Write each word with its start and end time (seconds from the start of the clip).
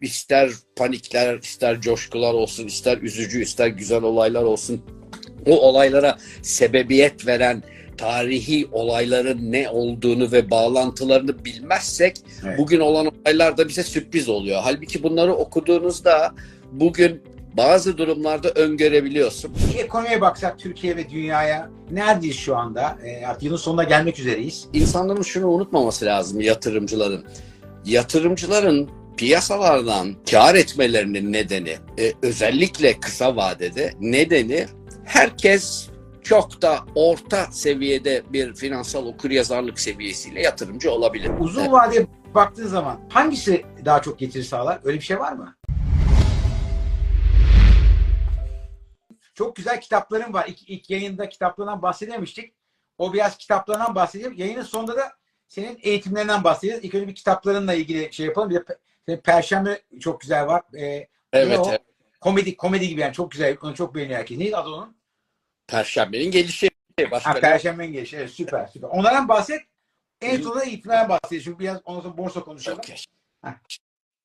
ister 0.00 0.50
panikler, 0.76 1.38
ister 1.38 1.80
coşkular 1.80 2.34
olsun, 2.34 2.66
ister 2.66 2.98
üzücü, 2.98 3.42
ister 3.42 3.66
güzel 3.68 4.02
olaylar 4.02 4.42
olsun. 4.42 4.82
O 5.46 5.60
olaylara 5.60 6.18
sebebiyet 6.42 7.26
veren 7.26 7.62
tarihi 7.98 8.68
olayların 8.72 9.52
ne 9.52 9.68
olduğunu 9.68 10.32
ve 10.32 10.50
bağlantılarını 10.50 11.44
bilmezsek 11.44 12.16
Evet. 12.46 12.58
bugün 12.58 12.80
olan 12.80 13.06
olaylar 13.06 13.56
da 13.56 13.68
bize 13.68 13.82
sürpriz 13.82 14.28
oluyor. 14.28 14.60
Halbuki 14.64 15.02
bunları 15.02 15.34
okuduğunuzda 15.34 16.34
bugün 16.72 17.22
bazı 17.56 17.98
durumlarda 17.98 18.50
öngörebiliyorsun. 18.50 19.52
Ekonomiye 19.78 20.20
baksak 20.20 20.58
Türkiye 20.58 20.96
ve 20.96 21.10
dünyaya 21.10 21.70
neredeyiz 21.90 22.36
şu 22.36 22.56
anda? 22.56 22.98
E, 23.04 23.26
artık 23.26 23.42
yılın 23.42 23.56
sonuna 23.56 23.84
gelmek 23.84 24.18
üzereyiz. 24.18 24.66
İnsanların 24.72 25.22
şunu 25.22 25.46
unutmaması 25.48 26.04
lazım 26.04 26.40
yatırımcıların. 26.40 27.24
Yatırımcıların 27.84 28.90
piyasalardan 29.16 30.14
kar 30.30 30.54
etmelerinin 30.54 31.32
nedeni 31.32 31.76
e, 31.98 32.12
özellikle 32.22 33.00
kısa 33.00 33.36
vadede 33.36 33.92
nedeni 34.00 34.66
herkes 35.04 35.88
çok 36.22 36.62
da 36.62 36.78
orta 36.94 37.46
seviyede 37.52 38.22
bir 38.32 38.54
finansal 38.54 39.06
okuryazarlık 39.06 39.80
seviyesiyle 39.80 40.42
yatırımcı 40.42 40.90
olabilir. 40.90 41.30
Uzun 41.38 41.72
vadeye 41.72 42.06
baktığın 42.34 42.66
zaman 42.66 43.00
hangisi 43.08 43.64
daha 43.84 44.02
çok 44.02 44.18
getiri 44.18 44.44
sağlar? 44.44 44.80
Öyle 44.84 44.98
bir 44.98 45.04
şey 45.04 45.18
var 45.18 45.32
mı? 45.32 45.56
Çok 49.34 49.56
güzel 49.56 49.80
kitapların 49.80 50.32
var. 50.32 50.46
İlk, 50.48 50.70
ilk 50.70 50.90
yayında 50.90 51.28
kitaplarından 51.28 51.82
bahsedemiştik. 51.82 52.54
O 52.98 53.12
biraz 53.12 53.36
kitaplarından 53.36 53.94
bahsedelim. 53.94 54.34
Yayının 54.36 54.62
sonunda 54.62 54.96
da 54.96 55.12
senin 55.48 55.78
eğitimlerinden 55.82 56.44
bahsedeceğiz. 56.44 56.84
İlk 56.84 56.94
önce 56.94 57.08
bir 57.08 57.14
kitaplarınla 57.14 57.74
ilgili 57.74 58.12
şey 58.12 58.26
yapalım. 58.26 58.50
Bir 58.50 58.54
de 58.54 58.64
Perşembe 59.24 59.82
çok 60.00 60.20
güzel 60.20 60.46
var. 60.46 60.62
Ee, 60.78 61.08
Evet, 61.32 61.58
o? 61.58 61.66
evet. 61.70 61.80
komedi 62.20 62.56
komedi 62.56 62.88
gibi 62.88 63.00
yani 63.00 63.12
çok 63.12 63.30
güzel. 63.30 63.56
Onu 63.62 63.74
çok 63.74 63.94
beğeniyor 63.94 64.18
herkes. 64.18 64.38
Neydi 64.38 64.56
adı 64.56 64.68
onun? 64.68 64.96
Perşembenin 65.66 66.30
gelişi. 66.30 66.70
Başka 67.10 67.30
Ha, 67.30 67.34
ne- 67.34 67.40
Perşembe 67.40 67.86
gelişi. 67.86 68.16
Evet, 68.16 68.30
süper 68.30 68.66
süper. 68.66 68.88
Onlardan 68.88 69.28
bahset. 69.28 69.60
En 70.20 70.40
sonunda 70.42 70.64
eğitimlerden 70.64 71.08
bahsedeceğiz. 71.08 71.44
Çünkü 71.44 71.58
biraz 71.58 71.80
ondan 71.84 72.00
sonra 72.00 72.18
borsa 72.18 72.40
konuşalım. 72.40 72.80
Heh. 73.44 73.52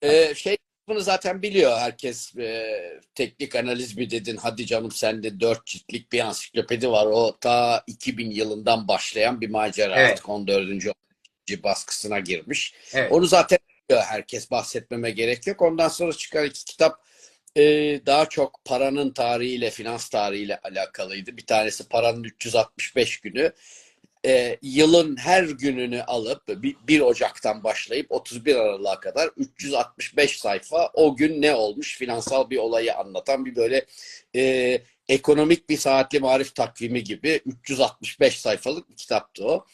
Ee, 0.02 0.36
şey 0.36 0.58
bunu 0.88 1.00
zaten 1.00 1.42
biliyor 1.42 1.78
herkes. 1.78 2.36
Ee, 2.38 3.00
teknik 3.16 3.56
analiz 3.56 3.98
mi 3.98 4.10
dedin? 4.10 4.38
Hadi 4.38 4.66
canım 4.66 4.92
sende 4.92 5.40
dört 5.40 5.66
ciltlik 5.66 6.12
bir 6.12 6.20
ansiklopedi 6.20 6.90
var. 6.90 7.06
O 7.06 7.38
ta 7.38 7.84
2000 7.88 8.32
yılından 8.32 8.88
başlayan 8.88 9.42
bir 9.42 9.50
macera. 9.50 9.96
Evet. 9.96 10.12
Artık 10.12 10.30
14. 10.30 10.94
baskısına 11.64 12.20
girmiş. 12.20 12.74
Evet. 12.94 13.12
Onu 13.12 13.26
zaten 13.26 13.60
herkes. 14.00 14.52
Bahsetmeme 14.52 15.12
gerek 15.12 15.48
yok. 15.48 15.62
Ondan 15.62 15.88
sonra 15.88 16.14
çıkan 16.14 16.46
iki 16.46 16.66
kitap 16.66 17.02
e, 17.58 17.64
daha 18.06 18.30
çok 18.30 18.66
paranın 18.66 19.12
tarihiyle, 19.14 19.70
finans 19.70 20.10
tarihiyle 20.10 20.60
alakalıydı. 20.60 21.38
Bir 21.38 21.46
tanesi 21.46 21.90
paranın 21.90 22.24
365 22.24 23.20
günü. 23.20 23.54
E, 24.26 24.58
yılın 24.62 25.18
her 25.18 25.44
gününü 25.44 26.04
alıp 26.04 26.48
bir- 26.48 26.76
1 26.88 27.00
Ocak'tan 27.02 27.64
başlayıp 27.64 28.12
31 28.12 28.56
Aralık'a 28.56 29.00
kadar 29.00 29.30
365 29.38 30.40
sayfa 30.40 30.92
o 30.94 31.16
gün 31.16 31.42
ne 31.42 31.56
olmuş 31.56 31.98
finansal 31.98 32.50
bir 32.50 32.58
olayı 32.58 32.96
anlatan 32.98 33.46
bir 33.46 33.56
böyle 33.56 33.86
e, 34.36 34.82
ekonomik 35.10 35.70
bir 35.70 35.78
saatli 35.78 36.20
marif 36.20 36.56
takvimi 36.56 37.04
gibi 37.04 37.42
365 37.46 38.40
sayfalık 38.40 38.90
bir 38.90 38.96
kitaptı 38.96 39.46
o. 39.46 39.66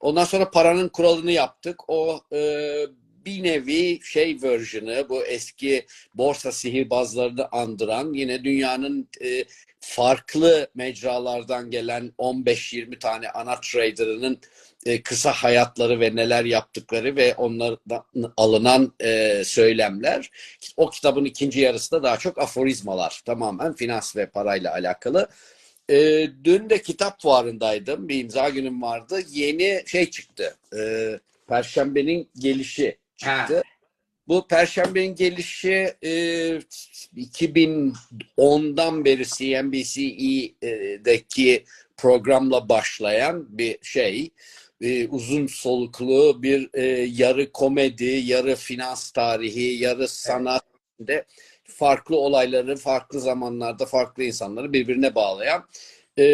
Ondan 0.00 0.24
sonra 0.24 0.50
paranın 0.50 0.88
kuralını 0.88 1.32
yaptık. 1.32 1.90
O 1.90 2.20
e, 2.32 2.38
bir 3.24 3.42
nevi 3.42 4.00
şey 4.02 4.38
versiyonu 4.42 5.08
bu 5.08 5.24
eski 5.24 5.86
borsa 6.14 6.52
sihirbazlarını 6.52 7.48
andıran 7.52 8.12
yine 8.12 8.44
dünyanın 8.44 9.08
e, 9.24 9.44
farklı 9.80 10.70
mecralardan 10.74 11.70
gelen 11.70 12.12
15-20 12.18 12.98
tane 12.98 13.30
ana 13.30 13.60
trader'ının 13.60 14.40
e, 14.86 15.02
kısa 15.02 15.32
hayatları 15.32 16.00
ve 16.00 16.16
neler 16.16 16.44
yaptıkları 16.44 17.16
ve 17.16 17.34
onlardan 17.34 18.04
alınan 18.36 18.92
e, 19.00 19.42
söylemler. 19.44 20.30
O 20.76 20.90
kitabın 20.90 21.24
ikinci 21.24 21.60
yarısında 21.60 22.02
daha 22.02 22.16
çok 22.16 22.38
aforizmalar. 22.38 23.20
Tamamen 23.24 23.74
finans 23.74 24.16
ve 24.16 24.26
parayla 24.26 24.72
alakalı. 24.72 25.28
E, 25.90 26.28
dün 26.44 26.70
de 26.70 26.82
kitap 26.82 27.22
fuarındaydım. 27.22 28.08
Bir 28.08 28.20
imza 28.20 28.48
günüm 28.48 28.82
vardı. 28.82 29.20
Yeni 29.30 29.82
şey 29.86 30.10
çıktı. 30.10 30.56
E, 30.78 30.80
Perşembenin 31.48 32.30
gelişi 32.38 32.98
çıktı. 33.16 33.62
Bu 34.28 34.46
Perşembenin 34.48 35.14
gelişi 35.14 35.94
e, 36.02 36.10
2010'dan 37.16 39.04
beri 39.04 39.26
CNBC'deki 39.26 40.54
programla 41.96 42.68
başlayan 42.68 43.58
bir 43.58 43.78
şey. 43.82 44.30
E, 44.80 45.08
uzun 45.08 45.46
soluklu 45.46 46.42
bir 46.42 46.70
e, 46.74 46.82
yarı 47.02 47.52
komedi, 47.52 48.04
yarı 48.04 48.56
finans 48.56 49.10
tarihi, 49.10 49.82
yarı 49.82 50.08
sanat 50.08 50.64
de 51.00 51.24
farklı 51.64 52.16
olayları 52.16 52.76
farklı 52.76 53.20
zamanlarda 53.20 53.86
farklı 53.86 54.24
insanları 54.24 54.72
birbirine 54.72 55.14
bağlayan 55.14 55.64
e, 56.18 56.24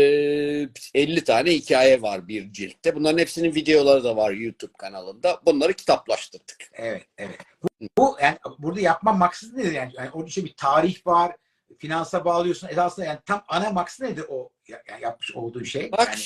50 0.94 1.24
tane 1.24 1.50
hikaye 1.50 2.02
var 2.02 2.28
bir 2.28 2.52
ciltte. 2.52 2.94
Bunların 2.94 3.18
hepsinin 3.18 3.54
videoları 3.54 4.04
da 4.04 4.16
var 4.16 4.32
YouTube 4.32 4.72
kanalında. 4.78 5.40
Bunları 5.46 5.72
kitaplaştırdık. 5.72 6.70
Evet, 6.72 7.06
evet. 7.18 7.38
Bu, 7.62 7.68
bu 7.98 8.16
yani 8.22 8.38
burada 8.58 8.80
yapma 8.80 9.12
maksadı 9.12 9.56
nedir 9.56 9.72
yani? 9.72 9.92
yani 9.96 10.10
orada 10.10 10.28
işte 10.28 10.44
bir 10.44 10.54
tarih 10.56 11.06
var, 11.06 11.36
finansa 11.78 12.24
bağlıyorsun. 12.24 12.68
Esasında 12.68 13.06
yani 13.06 13.18
tam 13.26 13.44
ana 13.48 13.70
maksadı 13.70 14.10
nedir 14.10 14.24
o 14.28 14.50
ya- 14.68 14.82
yani 14.88 15.02
yapmış 15.02 15.34
olduğu 15.34 15.64
şey? 15.64 15.92
Bak 15.92 16.08
Yani, 16.08 16.20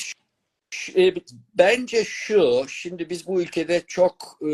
e, 0.97 1.15
bence 1.55 2.05
şu, 2.05 2.65
şimdi 2.69 3.11
biz 3.11 3.27
bu 3.27 3.43
ülkede 3.43 3.83
çok 3.87 4.39
e, 4.43 4.53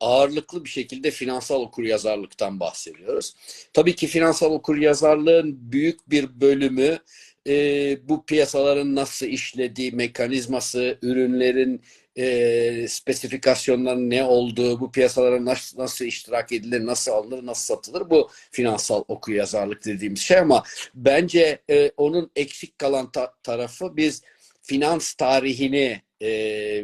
ağırlıklı 0.00 0.64
bir 0.64 0.70
şekilde 0.70 1.10
finansal 1.10 1.60
okuryazarlıktan 1.60 2.60
bahsediyoruz. 2.60 3.34
Tabii 3.72 3.94
ki 3.94 4.06
finansal 4.06 4.52
okuryazarlığın 4.52 5.72
büyük 5.72 6.10
bir 6.10 6.40
bölümü 6.40 6.98
e, 7.46 7.98
bu 8.08 8.24
piyasaların 8.26 8.94
nasıl 8.94 9.26
işlediği, 9.26 9.92
mekanizması, 9.92 10.98
ürünlerin 11.02 11.82
e, 12.16 12.88
spesifikasyonlarının 12.88 14.10
ne 14.10 14.24
olduğu, 14.24 14.80
bu 14.80 14.92
piyasalara 14.92 15.44
nasıl, 15.44 15.78
nasıl 15.78 16.04
iştirak 16.04 16.52
edilir, 16.52 16.86
nasıl 16.86 17.12
alınır, 17.12 17.46
nasıl 17.46 17.74
satılır 17.74 18.10
bu 18.10 18.30
finansal 18.50 19.04
okuryazarlık 19.08 19.84
dediğimiz 19.84 20.20
şey. 20.20 20.38
Ama 20.38 20.62
bence 20.94 21.58
e, 21.70 21.90
onun 21.96 22.30
eksik 22.36 22.78
kalan 22.78 23.10
ta- 23.10 23.34
tarafı 23.42 23.96
biz 23.96 24.22
finans 24.62 25.14
tarihini 25.14 26.02
e, 26.20 26.28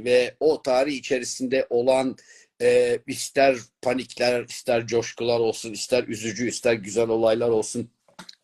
ve 0.05 0.35
o 0.41 0.63
tarih 0.63 0.95
içerisinde 0.95 1.67
olan 1.71 2.17
e, 2.63 2.99
ister 3.07 3.57
panikler, 3.83 4.45
ister 4.45 4.87
coşkular 4.87 5.41
olsun, 5.41 5.73
ister 5.73 6.05
üzücü, 6.05 6.49
ister 6.49 6.75
güzel 6.75 7.09
olaylar 7.09 7.49
olsun, 7.49 7.91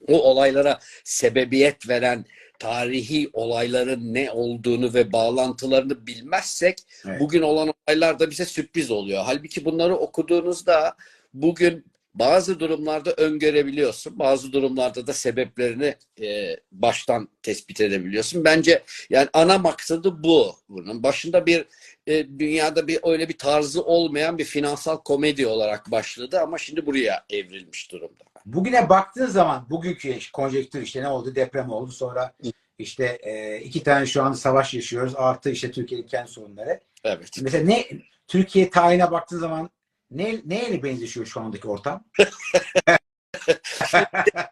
o 0.09 0.23
olaylara 0.23 0.79
sebebiyet 1.05 1.89
veren 1.89 2.25
tarihi 2.59 3.31
olayların 3.33 4.15
ne 4.15 4.31
olduğunu 4.31 4.95
ve 4.95 5.13
bağlantılarını 5.13 6.07
bilmezsek 6.07 6.79
Evet. 7.07 7.21
bugün 7.21 7.43
olan 7.43 7.75
olaylar 7.87 8.19
da 8.19 8.31
bize 8.31 8.45
sürpriz 8.45 8.91
oluyor. 8.91 9.23
Halbuki 9.27 9.65
bunları 9.65 9.97
okuduğunuzda 9.97 10.97
bugün 11.35 11.85
bazı 12.15 12.61
durumlarda 12.61 13.13
öngörebiliyorsun. 13.13 14.19
Bazı 14.19 14.53
durumlarda 14.53 15.07
da 15.07 15.13
sebeplerini 15.13 15.95
e, 16.21 16.57
baştan 16.73 17.29
tespit 17.43 17.81
edebiliyorsun. 17.81 18.45
Bence 18.45 18.83
yani 19.11 19.29
ana 19.33 19.59
maksadı 19.59 20.23
bu. 20.23 20.57
Bunun 20.69 21.03
başında 21.03 21.47
bir 21.47 21.65
e, 22.07 22.29
dünyada 22.39 22.89
bir 22.89 22.99
öyle 23.03 23.29
bir 23.29 23.39
tarzı 23.39 23.83
olmayan 23.83 24.39
bir 24.39 24.45
finansal 24.45 24.97
komedi 24.97 25.47
olarak 25.47 25.91
başladı 25.91 26.41
ama 26.41 26.59
şimdi 26.59 26.87
buraya 26.87 27.25
evrilmiş 27.31 27.93
durumda. 27.93 28.25
Bugüne 28.53 28.89
baktığın 28.89 29.27
zaman 29.27 29.67
bugünkü 29.71 30.19
konjektür 30.33 30.83
işte 30.83 31.03
ne 31.03 31.09
oldu? 31.09 31.35
Deprem 31.35 31.71
oldu. 31.71 31.93
Sonra 31.93 32.33
işte 32.79 33.19
e, 33.23 33.61
iki 33.61 33.83
tane 33.83 34.07
şu 34.07 34.23
an 34.23 34.33
savaş 34.33 34.75
yaşıyoruz. 34.75 35.15
Artı 35.17 35.51
işte 35.51 35.71
Türkiye'nin 35.71 36.07
kendi 36.07 36.31
sorunları. 36.31 36.81
Evet. 37.05 37.39
Mesela 37.43 37.65
ne 37.65 37.85
Türkiye 38.27 38.71
tarihine 38.71 39.11
baktığın 39.11 39.39
zaman 39.39 39.71
ne 40.11 40.41
neyle 40.45 40.83
benzeşiyor 40.83 41.27
şu 41.27 41.41
andaki 41.41 41.69
ortam? 41.69 42.05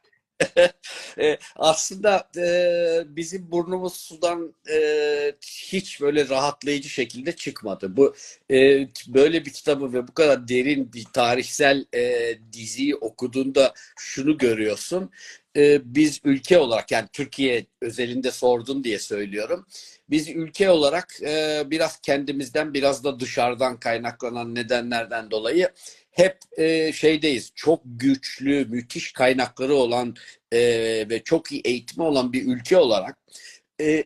E, 1.20 1.38
aslında 1.56 2.28
e, 2.36 3.16
bizim 3.16 3.50
burnumuz 3.50 3.92
sudan 3.96 4.54
e, 4.70 5.32
hiç 5.42 6.00
böyle 6.00 6.28
rahatlayıcı 6.28 6.88
şekilde 6.88 7.32
çıkmadı. 7.36 7.96
Bu 7.96 8.14
e, 8.50 8.88
böyle 9.08 9.44
bir 9.44 9.52
kitabı 9.52 9.92
ve 9.92 10.08
bu 10.08 10.14
kadar 10.14 10.48
derin 10.48 10.92
bir 10.92 11.04
tarihsel 11.04 11.84
e, 11.94 12.34
diziyi 12.52 12.96
okuduğunda 12.96 13.74
şunu 13.98 14.38
görüyorsun. 14.38 15.10
E, 15.56 15.94
biz 15.94 16.20
ülke 16.24 16.58
olarak 16.58 16.90
yani 16.90 17.08
Türkiye 17.12 17.66
özelinde 17.82 18.30
sordun 18.30 18.84
diye 18.84 18.98
söylüyorum. 18.98 19.66
Biz 20.10 20.28
ülke 20.28 20.70
olarak 20.70 21.22
e, 21.22 21.62
biraz 21.66 22.00
kendimizden 22.00 22.74
biraz 22.74 23.04
da 23.04 23.20
dışarıdan 23.20 23.80
kaynaklanan 23.80 24.54
nedenlerden 24.54 25.30
dolayı 25.30 25.70
hep 26.10 26.38
e, 26.58 26.92
şeydeyiz. 26.92 27.52
Çok 27.54 27.80
güçlü, 27.84 28.66
müthiş 28.66 29.12
kaynakları 29.12 29.74
olan 29.74 30.14
e, 30.56 31.08
ve 31.10 31.22
çok 31.22 31.52
iyi 31.52 31.60
eğitimi 31.64 32.06
olan 32.06 32.32
bir 32.32 32.46
ülke 32.46 32.76
olarak 32.76 33.18
e, 33.80 34.04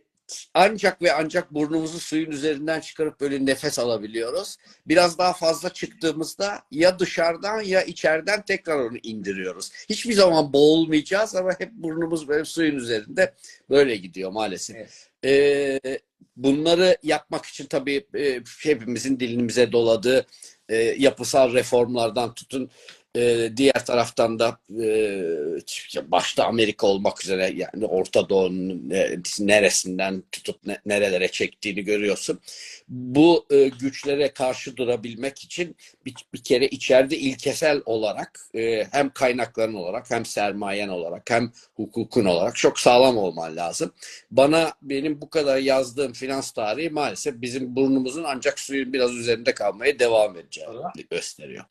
ancak 0.55 1.03
ve 1.03 1.13
ancak 1.13 1.55
burnumuzu 1.55 2.01
suyun 2.01 2.31
üzerinden 2.31 2.81
çıkarıp 2.81 3.21
böyle 3.21 3.47
nefes 3.47 3.79
alabiliyoruz. 3.79 4.57
Biraz 4.87 5.19
daha 5.19 5.33
fazla 5.33 5.73
çıktığımızda 5.73 6.63
ya 6.71 6.99
dışarıdan 6.99 7.61
ya 7.61 7.83
içeriden 7.83 8.43
tekrar 8.45 8.79
onu 8.79 8.99
indiriyoruz. 9.03 9.71
Hiçbir 9.89 10.13
zaman 10.13 10.53
boğulmayacağız 10.53 11.37
ama 11.37 11.51
hep 11.59 11.73
burnumuz 11.73 12.29
böyle 12.29 12.45
suyun 12.45 12.77
üzerinde 12.77 13.35
böyle 13.71 13.97
gidiyor 13.97 14.31
maalesef. 14.31 14.77
Evet. 14.77 15.11
Ee, 15.25 15.99
bunları 16.37 16.97
yapmak 17.03 17.45
için 17.45 17.67
tabii 17.67 18.07
e, 18.15 18.41
hepimizin 18.63 19.21
dilimize 19.21 19.73
doladığı 19.73 20.27
e, 20.69 20.77
yapısal 20.77 21.53
reformlardan 21.53 22.35
tutun 22.35 22.71
e, 23.17 23.51
diğer 23.57 23.87
taraftan 23.87 24.39
da 24.39 24.59
e, 24.83 26.11
başta 26.11 26.45
Amerika 26.45 26.87
olmak 26.87 27.25
üzere 27.25 27.53
yani 27.57 27.87
Orta 27.87 28.29
Doğu'nun 28.29 28.91
e, 28.91 29.17
neresinden 29.39 30.23
tutup 30.33 30.67
ne, 30.67 30.79
nerelere 30.87 31.29
çektiğini 31.29 31.85
görüyorsun. 31.85 32.41
Bu 32.89 33.47
e, 33.51 33.69
güçlere 33.69 34.33
karşı 34.33 34.77
durabilmek 34.77 35.39
için 35.39 35.77
bir, 36.07 36.15
bir 36.35 36.43
kere 36.43 36.69
içeride 36.69 37.19
ilkesel 37.19 37.83
olarak 37.87 38.41
e, 38.55 38.87
hem 38.93 39.11
kaynakların 39.11 39.75
olarak 39.75 40.11
hem 40.11 40.25
sermayen 40.25 40.89
olarak 40.89 41.31
hem 41.31 41.53
hukukun 41.75 42.25
olarak 42.25 42.57
çok 42.57 42.81
sağlam 42.81 43.19
olman 43.19 43.57
lazım. 43.57 43.93
Bana 44.31 44.73
benim 44.83 45.21
bu 45.21 45.31
kadar 45.31 45.59
yazdığım 45.59 46.13
finans 46.13 46.51
tarihi 46.51 46.91
maalesef 46.91 47.41
bizim 47.41 47.77
burnumuzun 47.77 48.25
ancak 48.25 48.61
suyun 48.61 48.93
biraz 48.93 49.15
üzerinde 49.15 49.55
kalmaya 49.55 49.99
devam 49.99 50.37
edeceğini 50.37 51.07
gösteriyor. 51.11 51.65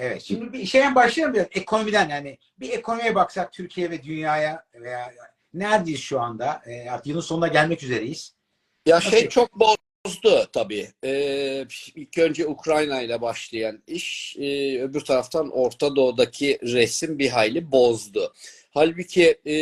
Evet. 0.00 0.22
Şimdi 0.22 0.52
bir 0.52 0.66
şeyden 0.66 0.94
başlayalım. 0.94 1.46
Ekonomiden 1.52 2.08
yani. 2.08 2.38
Bir 2.60 2.70
ekonomiye 2.70 3.14
baksak 3.14 3.52
Türkiye 3.52 3.90
ve 3.90 4.02
dünyaya 4.02 4.64
veya 4.74 5.12
neredeyiz 5.54 6.00
şu 6.00 6.20
anda? 6.20 6.62
E, 6.66 6.90
artık 6.90 7.06
yılın 7.06 7.20
sonuna 7.20 7.48
gelmek 7.48 7.82
üzereyiz. 7.82 8.34
Ya 8.86 8.96
Nasıl? 8.96 9.10
şey 9.10 9.28
çok 9.28 9.50
bozdu 9.60 10.46
tabii. 10.52 10.88
Ee, 11.04 11.66
ilk 11.94 12.18
önce 12.18 12.46
Ukrayna 12.46 13.02
ile 13.02 13.20
başlayan 13.20 13.82
iş 13.86 14.36
e, 14.38 14.80
öbür 14.82 15.00
taraftan 15.00 15.50
Orta 15.50 15.96
Doğu'daki 15.96 16.58
resim 16.62 17.18
bir 17.18 17.28
hayli 17.28 17.72
bozdu. 17.72 18.32
Halbuki 18.70 19.38
e, 19.44 19.54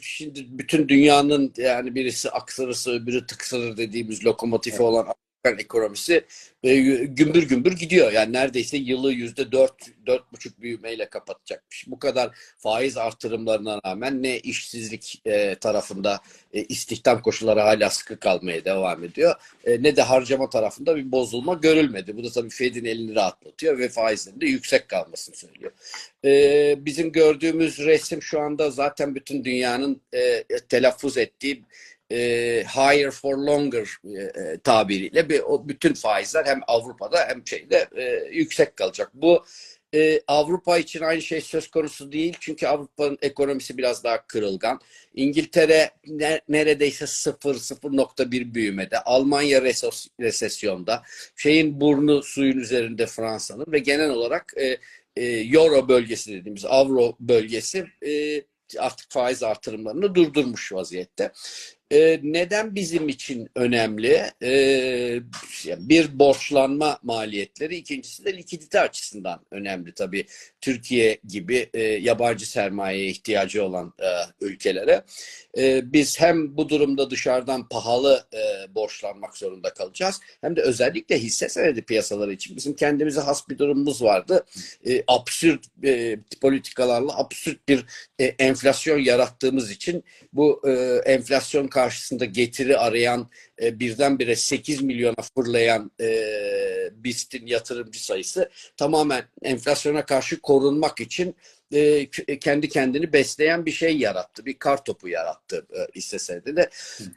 şimdi 0.00 0.46
bütün 0.50 0.88
dünyanın 0.88 1.52
yani 1.56 1.94
birisi 1.94 2.30
aksırısı 2.30 2.92
öbürü 2.92 3.26
tıksırır 3.26 3.76
dediğimiz 3.76 4.24
lokomotifi 4.24 4.76
Evet. 4.76 4.84
olan 4.84 5.06
Amerikan 5.48 5.58
ekonomisi 5.58 6.24
e, 6.62 6.76
gümbür 7.04 7.42
gümbür 7.42 7.72
gidiyor. 7.72 8.12
Yani 8.12 8.32
neredeyse 8.32 8.76
yılı 8.76 9.12
yüzde 9.12 9.52
dört, 9.52 10.06
dört 10.06 10.32
buçuk 10.32 10.60
büyümeyle 10.60 11.08
kapatacakmış. 11.08 11.84
Bu 11.86 11.98
kadar 11.98 12.30
faiz 12.58 12.96
artırımlarına 12.96 13.80
rağmen 13.86 14.22
ne 14.22 14.38
işsizlik 14.38 15.22
e, 15.24 15.54
tarafında 15.54 16.20
e, 16.52 16.64
istihdam 16.64 17.22
koşulları 17.22 17.60
hala 17.60 17.90
sıkı 17.90 18.20
kalmaya 18.20 18.64
devam 18.64 19.04
ediyor. 19.04 19.34
E, 19.64 19.82
ne 19.82 19.96
de 19.96 20.02
harcama 20.02 20.48
tarafında 20.48 20.96
bir 20.96 21.12
bozulma 21.12 21.54
görülmedi. 21.54 22.16
Bu 22.16 22.24
da 22.24 22.30
tabii 22.30 22.50
Fed'in 22.50 22.84
elini 22.84 23.14
rahatlatıyor 23.14 23.78
ve 23.78 23.88
faizlerin 23.88 24.40
de 24.40 24.46
yüksek 24.46 24.88
kalmasını 24.88 25.36
söylüyor. 25.36 25.72
E, 26.24 26.74
bizim 26.84 27.12
gördüğümüz 27.12 27.78
resim 27.78 28.22
şu 28.22 28.40
anda 28.40 28.70
zaten 28.70 29.14
bütün 29.14 29.44
dünyanın 29.44 30.00
e, 30.14 30.44
telaffuz 30.68 31.16
ettiği 31.16 31.64
e, 32.10 32.18
higher 32.74 33.10
for 33.10 33.38
longer 33.38 33.96
e, 34.04 34.22
e, 34.22 34.58
tabiriyle 34.58 35.28
bir, 35.28 35.40
o 35.40 35.68
bütün 35.68 35.94
faizler 35.94 36.44
hem 36.44 36.60
Avrupa'da 36.66 37.28
hem 37.28 37.46
şeyde 37.46 37.88
e, 37.96 38.28
yüksek 38.32 38.76
kalacak. 38.76 39.10
Bu 39.14 39.44
e, 39.94 40.20
Avrupa 40.26 40.78
için 40.78 41.00
aynı 41.00 41.22
şey 41.22 41.40
söz 41.40 41.68
konusu 41.68 42.12
değil 42.12 42.36
çünkü 42.40 42.66
Avrupa'nın 42.66 43.18
ekonomisi 43.22 43.78
biraz 43.78 44.04
daha 44.04 44.26
kırılgan. 44.26 44.80
İngiltere 45.14 45.90
ne, 46.06 46.40
neredeyse 46.48 47.06
sıfır, 47.06 47.54
0.1 47.54 48.54
büyümede. 48.54 49.00
Almanya 49.00 49.62
resos, 49.62 50.06
resesyonda. 50.20 51.02
Şeyin 51.36 51.80
burnu 51.80 52.22
suyun 52.22 52.58
üzerinde 52.58 53.06
Fransa'nın 53.06 53.66
ve 53.68 53.78
genel 53.78 54.10
olarak 54.10 54.52
e, 54.56 54.78
e, 55.16 55.26
Euro 55.26 55.88
bölgesi 55.88 56.32
dediğimiz 56.32 56.64
Avro 56.64 57.16
bölgesi 57.20 57.86
e, 58.06 58.42
artık 58.78 59.10
faiz 59.10 59.42
artırımlarını 59.42 60.14
durdurmuş 60.14 60.72
vaziyette. 60.72 61.32
Ee, 61.92 62.20
neden 62.22 62.74
bizim 62.74 63.08
için 63.08 63.48
önemli? 63.54 64.22
Ee, 64.42 65.20
bir 65.78 66.18
borçlanma 66.18 66.98
maliyetleri, 67.02 67.76
ikincisi 67.76 68.24
de 68.24 68.36
likidite 68.36 68.80
açısından 68.80 69.40
önemli 69.50 69.94
tabii. 69.94 70.26
Türkiye 70.60 71.18
gibi 71.28 71.70
e, 71.74 71.82
yabancı 71.82 72.50
sermayeye 72.50 73.06
ihtiyacı 73.08 73.64
olan 73.64 73.94
e, 74.00 74.06
ülkelere. 74.44 75.04
E, 75.58 75.92
biz 75.92 76.20
hem 76.20 76.56
bu 76.56 76.68
durumda 76.68 77.10
dışarıdan 77.10 77.68
pahalı 77.68 78.26
e, 78.34 78.74
borçlanmak 78.74 79.36
zorunda 79.36 79.74
kalacağız, 79.74 80.20
hem 80.40 80.56
de 80.56 80.62
özellikle 80.62 81.18
hisse 81.18 81.48
senedi 81.48 81.82
piyasaları 81.82 82.32
için 82.32 82.56
bizim 82.56 82.74
kendimize 82.74 83.20
has 83.20 83.48
bir 83.48 83.58
durumumuz 83.58 84.02
vardı. 84.02 84.46
E, 84.86 85.02
absürt 85.06 85.64
e, 85.84 86.18
politikalarla 86.40 87.18
absürt 87.18 87.68
bir 87.68 87.84
e, 88.18 88.24
enflasyon 88.24 88.98
yarattığımız 88.98 89.70
için 89.70 90.04
bu 90.32 90.62
e, 90.68 90.72
enflasyon 91.12 91.68
karşısında 91.78 92.24
getiri 92.24 92.78
arayan 92.78 93.28
e, 93.62 93.80
birdenbire 93.80 94.36
8 94.36 94.82
milyona 94.82 95.22
fırlayan 95.34 95.90
e, 96.00 96.10
BIST'in 96.92 97.46
yatırımcı 97.46 98.04
sayısı 98.04 98.50
tamamen 98.76 99.24
enflasyona 99.42 100.04
karşı 100.04 100.40
korunmak 100.40 101.00
için 101.00 101.36
e, 101.72 102.10
kendi 102.40 102.68
kendini 102.68 103.12
besleyen 103.12 103.66
bir 103.66 103.72
şey 103.72 103.98
yarattı. 103.98 104.46
Bir 104.46 104.58
kar 104.58 104.84
topu 104.84 105.08
yarattı 105.08 105.66
e, 105.76 105.78
hisse 105.94 106.18
senedi 106.18 106.56
de. 106.56 106.70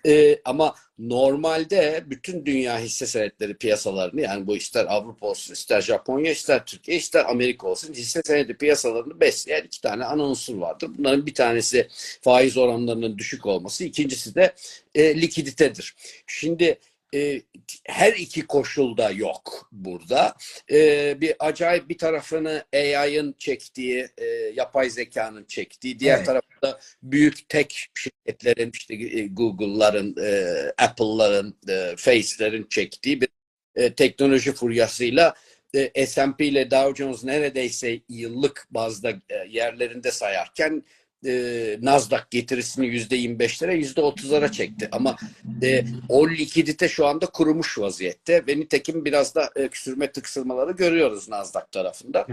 E, 0.05 0.41
ama 0.45 0.75
normalde 0.99 2.03
bütün 2.05 2.45
dünya 2.45 2.79
hisse 2.79 3.05
senetleri 3.05 3.57
piyasalarını 3.57 4.21
yani 4.21 4.47
bu 4.47 4.57
ister 4.57 4.85
Avrupa 4.89 5.27
olsun, 5.27 5.53
ister 5.53 5.81
Japonya, 5.81 6.31
ister 6.31 6.65
Türkiye, 6.65 6.97
ister 6.97 7.25
Amerika 7.29 7.67
olsun 7.67 7.93
hisse 7.93 8.21
senedi 8.25 8.57
piyasalarını 8.57 9.19
besleyen 9.19 9.63
iki 9.63 9.81
tane 9.81 10.05
ana 10.05 10.23
unsur 10.23 10.57
vardır. 10.57 10.89
Bunların 10.97 11.25
bir 11.25 11.33
tanesi 11.33 11.87
faiz 12.21 12.57
oranlarının 12.57 13.17
düşük 13.17 13.45
olması, 13.45 13.83
ikincisi 13.83 14.35
de 14.35 14.53
e, 14.95 15.21
likiditedir. 15.21 15.95
Şimdi 16.27 16.79
e, 17.15 17.41
her 17.85 18.13
iki 18.13 18.47
koşulda 18.47 19.11
yok 19.11 19.69
burada. 19.71 20.35
E, 20.71 21.21
bir 21.21 21.35
acayip 21.39 21.89
bir 21.89 21.97
tarafını 21.97 22.63
AI'ın 22.73 23.35
çektiği, 23.39 24.07
e, 24.17 24.25
yapay 24.55 24.89
zekanın 24.89 25.45
çektiği, 25.45 25.99
diğer 25.99 26.17
Evet. 26.17 26.25
tarafta 26.25 26.79
büyük 27.03 27.49
tek 27.49 27.87
şirketlerin, 27.95 28.71
işte 28.73 28.93
e, 28.93 29.27
Google'ların, 29.27 30.15
e, 30.23 30.45
Apple'ların, 30.77 31.57
e, 31.69 31.95
Face'lerin 31.97 32.67
çektiği 32.69 33.21
bir 33.21 33.29
e, 33.75 33.93
teknoloji 33.93 34.51
furyasıyla 34.51 35.33
e, 35.73 36.05
S&P 36.05 36.45
ile 36.45 36.71
Dow 36.71 37.03
Jones 37.03 37.23
neredeyse 37.23 37.99
yıllık 38.09 38.67
bazda 38.71 39.09
e, 39.09 39.35
yerlerinde 39.49 40.11
sayarken 40.11 40.83
e, 41.25 41.77
Nasdaq 41.81 42.23
getirisini 42.29 42.87
%25'lere 42.87 43.75
%30'lara 43.75 44.51
çekti. 44.51 44.89
Ama 44.91 45.17
e, 45.63 45.85
o 46.09 46.29
likidite 46.29 46.89
şu 46.89 47.07
anda 47.07 47.25
kurumuş 47.25 47.79
vaziyette 47.79 48.47
ve 48.47 48.57
nitekim 48.57 49.05
biraz 49.05 49.35
da 49.35 49.49
e, 49.55 49.67
küsürme 49.67 50.11
tıksırmaları 50.11 50.71
görüyoruz 50.71 51.29
Nasdaq 51.29 51.65
tarafında. 51.71 52.27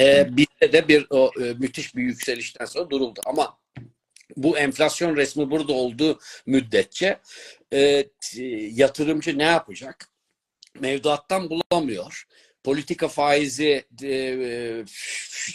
E, 0.00 0.36
bizde 0.36 0.72
de 0.72 0.88
bir 0.88 1.06
o, 1.10 1.30
e, 1.40 1.54
müthiş 1.54 1.96
bir 1.96 2.02
yükselişten 2.02 2.64
sonra 2.64 2.90
duruldu. 2.90 3.20
Ama 3.26 3.58
bu 4.36 4.58
enflasyon 4.58 5.16
resmi 5.16 5.50
burada 5.50 5.72
olduğu 5.72 6.18
müddetçe 6.46 7.20
e, 7.72 8.04
yatırımcı 8.72 9.38
ne 9.38 9.44
yapacak? 9.44 10.08
Mevduattan 10.80 11.50
bulamıyor. 11.50 12.26
Politika 12.64 13.08
faizi 13.08 13.84
e, 14.02 14.06
e, 14.06 14.84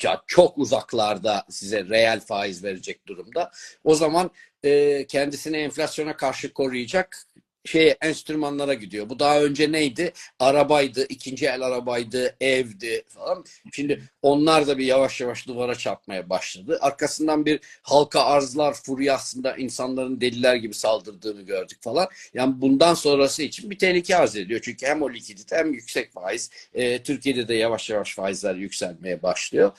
ya 0.03 0.23
çok 0.27 0.57
uzaklarda 0.57 1.45
size 1.49 1.85
reel 1.89 2.19
faiz 2.19 2.63
verecek 2.63 3.07
durumda. 3.07 3.51
O 3.83 3.95
zaman 3.95 4.31
e, 4.63 5.05
kendisini 5.07 5.57
enflasyona 5.57 6.17
karşı 6.17 6.53
koruyacak 6.53 7.23
şey 7.65 7.95
enstrümanlara 8.01 8.73
gidiyor. 8.73 9.09
Bu 9.09 9.19
daha 9.19 9.43
önce 9.43 9.71
neydi? 9.71 10.13
Arabaydı, 10.39 11.05
ikinci 11.09 11.45
el 11.45 11.61
arabaydı, 11.61 12.35
evdi 12.41 13.03
falan. 13.07 13.45
Şimdi 13.73 14.03
onlar 14.21 14.67
da 14.67 14.77
bir 14.77 14.85
yavaş 14.85 15.21
yavaş 15.21 15.47
duvara 15.47 15.75
çarpmaya 15.75 16.29
başladı. 16.29 16.77
Arkasından 16.81 17.45
bir 17.45 17.59
halka 17.81 18.21
arzlar 18.21 18.73
furyasında 18.73 19.55
insanların 19.55 20.21
deliler 20.21 20.55
gibi 20.55 20.73
saldırdığını 20.73 21.41
gördük 21.41 21.77
falan. 21.81 22.07
Yani 22.33 22.61
bundan 22.61 22.93
sonrası 22.93 23.43
için 23.43 23.69
bir 23.69 23.79
tehlike 23.79 24.15
arz 24.15 24.35
ediyor. 24.35 24.59
Çünkü 24.63 24.85
hem 24.85 25.01
o 25.01 25.13
likidite 25.13 25.55
hem 25.55 25.73
yüksek 25.73 26.13
faiz. 26.13 26.49
E, 26.73 27.03
Türkiye'de 27.03 27.47
de 27.47 27.55
yavaş 27.55 27.89
yavaş 27.89 28.15
faizler 28.15 28.55
yükselmeye 28.55 29.23
başlıyor. 29.23 29.71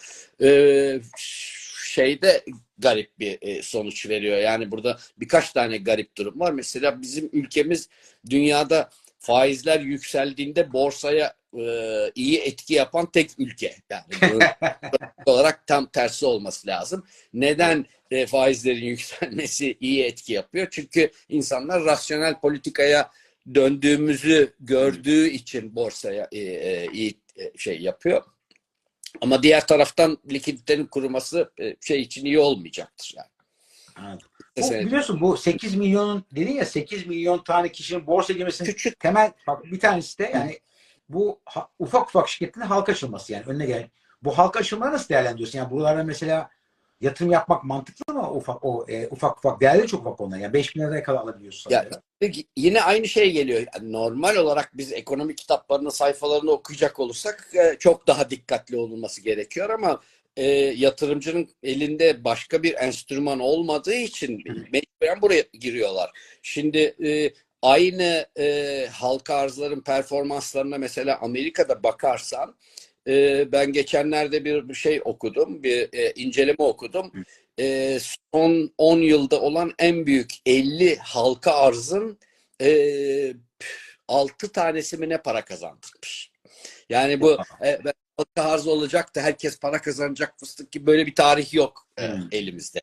E, 0.43 1.01
şeyde 1.95 2.45
garip 2.79 3.19
bir 3.19 3.39
e, 3.43 3.63
sonuç 3.63 4.09
veriyor. 4.09 4.37
Yani 4.37 4.71
burada 4.71 4.99
birkaç 5.17 5.53
tane 5.53 5.79
garip 5.79 6.17
durum 6.17 6.41
var. 6.41 6.53
Mesela 6.53 7.03
bizim 7.03 7.31
ülkemiz 7.33 7.89
dünyada 8.31 8.91
faizler 9.19 9.81
yükseldiğinde 9.81 10.73
borsaya 10.73 11.35
e, 11.59 11.67
iyi 12.15 12.39
etki 12.39 12.75
yapan 12.75 13.11
tek 13.11 13.31
ülke. 13.39 13.77
Yani 13.91 14.45
olarak 15.27 15.67
tam 15.67 15.87
tersi 15.87 16.27
olması 16.27 16.67
lazım. 16.67 17.07
Neden 17.33 17.87
e, 18.11 18.27
faizlerin 18.27 18.85
yükselmesi 18.85 19.77
iyi 19.81 20.05
etki 20.05 20.33
yapıyor? 20.33 20.69
Çünkü 20.71 21.11
insanlar 21.29 21.85
rasyonel 21.85 22.41
politikaya 22.41 23.11
döndüğümüzü 23.55 24.55
gördüğü 24.61 25.29
için 25.29 25.77
borsaya 25.77 26.29
e, 26.33 26.39
e, 26.39 26.87
iyi 26.93 27.21
e, 27.37 27.59
şey 27.59 27.81
yapıyor. 27.81 28.23
Ama 29.21 29.43
diğer 29.43 29.67
taraftan 29.67 30.19
likiditenin 30.31 30.87
kuruması 30.87 31.53
e, 31.61 31.77
şey 31.81 32.01
için 32.01 32.25
iyi 32.25 32.39
olmayacaktır 32.39 33.15
yani. 33.17 33.29
Anladım. 33.97 34.29
Bu, 34.59 34.71
biliyorsun 34.71 35.21
bu 35.21 35.37
8 35.37 35.75
milyonun 35.75 36.25
dedin 36.33 36.53
ya 36.53 36.67
8 36.67 37.07
milyon 37.07 37.39
tane 37.39 37.73
kişinin 37.73 38.07
borsa 38.07 38.33
girmesinin 38.33 38.69
küçük 38.69 39.01
temel 39.01 39.33
bak 39.47 39.65
bir 39.65 39.81
tanesi 39.81 40.19
de 40.19 40.31
yani 40.35 40.59
bu 41.09 41.41
ha- 41.45 41.69
ufak 41.79 42.09
ufak 42.09 42.29
şirketlerin 42.29 42.67
halka 42.67 42.93
açılması 42.93 43.33
yani 43.33 43.45
önüne 43.47 43.67
gelen. 43.67 43.91
Bu 44.23 44.39
halka 44.39 44.61
açılmaları 44.61 44.95
nasıl 44.95 45.09
değerlendiriyorsun? 45.09 45.59
Yani 45.59 45.71
buralarda 45.71 46.05
mesela 46.05 46.51
yatırım 47.05 47.33
yapmak 47.33 47.65
mantıklı 47.65 48.15
mı? 48.15 48.31
Ufak 48.31 48.65
o 48.65 48.87
e, 48.89 49.09
ufak 49.09 49.39
ufak 49.39 49.61
değerleri 49.61 49.87
çok 49.87 50.01
ufak 50.01 50.21
onlar. 50.21 50.39
Yani 50.39 50.53
5 50.53 50.77
bin 50.77 50.81
liraya 50.81 51.03
kadar 51.03 51.19
alabiliyorsun. 51.19 51.71
Ya. 51.71 51.89
Peki, 52.21 52.45
yine 52.57 52.83
aynı 52.83 53.09
şey 53.09 53.33
geliyor. 53.33 53.63
Normal 53.83 54.37
olarak 54.37 54.71
biz 54.75 54.93
ekonomi 54.93 55.35
kitaplarının 55.35 55.91
sayfalarını 55.91 56.51
okuyacak 56.51 57.01
olursak 57.01 57.51
e, 57.55 57.77
çok 57.79 58.07
daha 58.07 58.31
dikkatli 58.31 58.77
olunması 58.77 59.23
gerekiyor 59.23 59.71
ama 59.71 60.01
e, 60.37 60.47
yatırımcının 60.77 61.49
elinde 61.63 62.25
başka 62.25 62.63
bir 62.63 62.75
enstrüman 62.75 63.41
olmadığı 63.41 63.95
için 63.95 64.45
mecburen 64.73 65.23
buraya 65.23 65.45
giriyorlar. 65.53 66.11
Şimdi 66.43 66.95
e, 67.05 67.31
aynı 67.63 68.27
e, 68.39 68.87
halka 68.93 69.35
arzların 69.35 69.81
performanslarına 69.81 70.79
mesela 70.79 71.19
Amerika'da 71.21 71.83
bakarsan 71.83 72.55
e, 73.09 73.53
ben 73.53 73.73
geçenlerde 73.73 74.45
bir 74.45 74.75
şey 74.75 75.01
okudum, 75.05 75.63
bir 75.63 75.89
e, 75.93 76.13
inceleme 76.13 76.57
okudum. 76.59 77.13
E, 77.61 77.99
son 78.35 78.73
10 78.79 78.99
yılda 78.99 79.41
olan 79.41 79.73
en 79.79 80.07
büyük 80.07 80.31
50 80.47 80.97
halka 80.97 81.53
arzın 81.53 82.19
e, 82.63 83.35
6 84.09 84.53
tanesi 84.53 84.97
mi 84.97 85.09
ne 85.09 85.19
para 85.19 85.45
kazandırmış. 85.45 86.31
Yani 86.89 87.21
bu 87.21 87.39
e, 87.65 87.81
halka 88.17 88.51
arz 88.51 88.67
olacak 88.67 89.15
da 89.17 89.21
herkes 89.21 89.59
para 89.59 89.83
kazanacak 89.83 90.35
fıstık 90.41 90.73
gibi 90.73 90.87
böyle 90.87 91.07
bir 91.07 91.15
tarih 91.15 91.55
yok 91.55 91.87
e, 91.99 92.11
elimizde. 92.33 92.81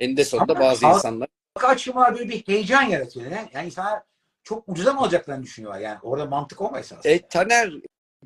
Eninde 0.00 0.24
sonunda 0.24 0.52
Ama 0.52 0.60
bazı 0.60 0.86
halk- 0.86 0.94
insanlar 0.94 1.28
Halka 1.54 1.68
açılmalar 1.68 2.14
böyle 2.14 2.28
bir 2.28 2.46
heyecan 2.46 2.82
yaratıyor. 2.82 3.30
Yani, 3.30 3.48
yani 3.52 3.66
insanlar 3.66 4.02
çok 4.42 4.68
ucuza 4.68 4.92
mı 4.92 5.00
alacaklarını 5.00 5.42
düşünüyorlar. 5.42 5.80
Yani 5.80 5.98
orada 6.02 6.26
mantık 6.26 6.60
o 6.60 6.70
mu 6.70 6.78
esas? 6.78 7.06
E, 7.06 7.28
Taner 7.28 7.72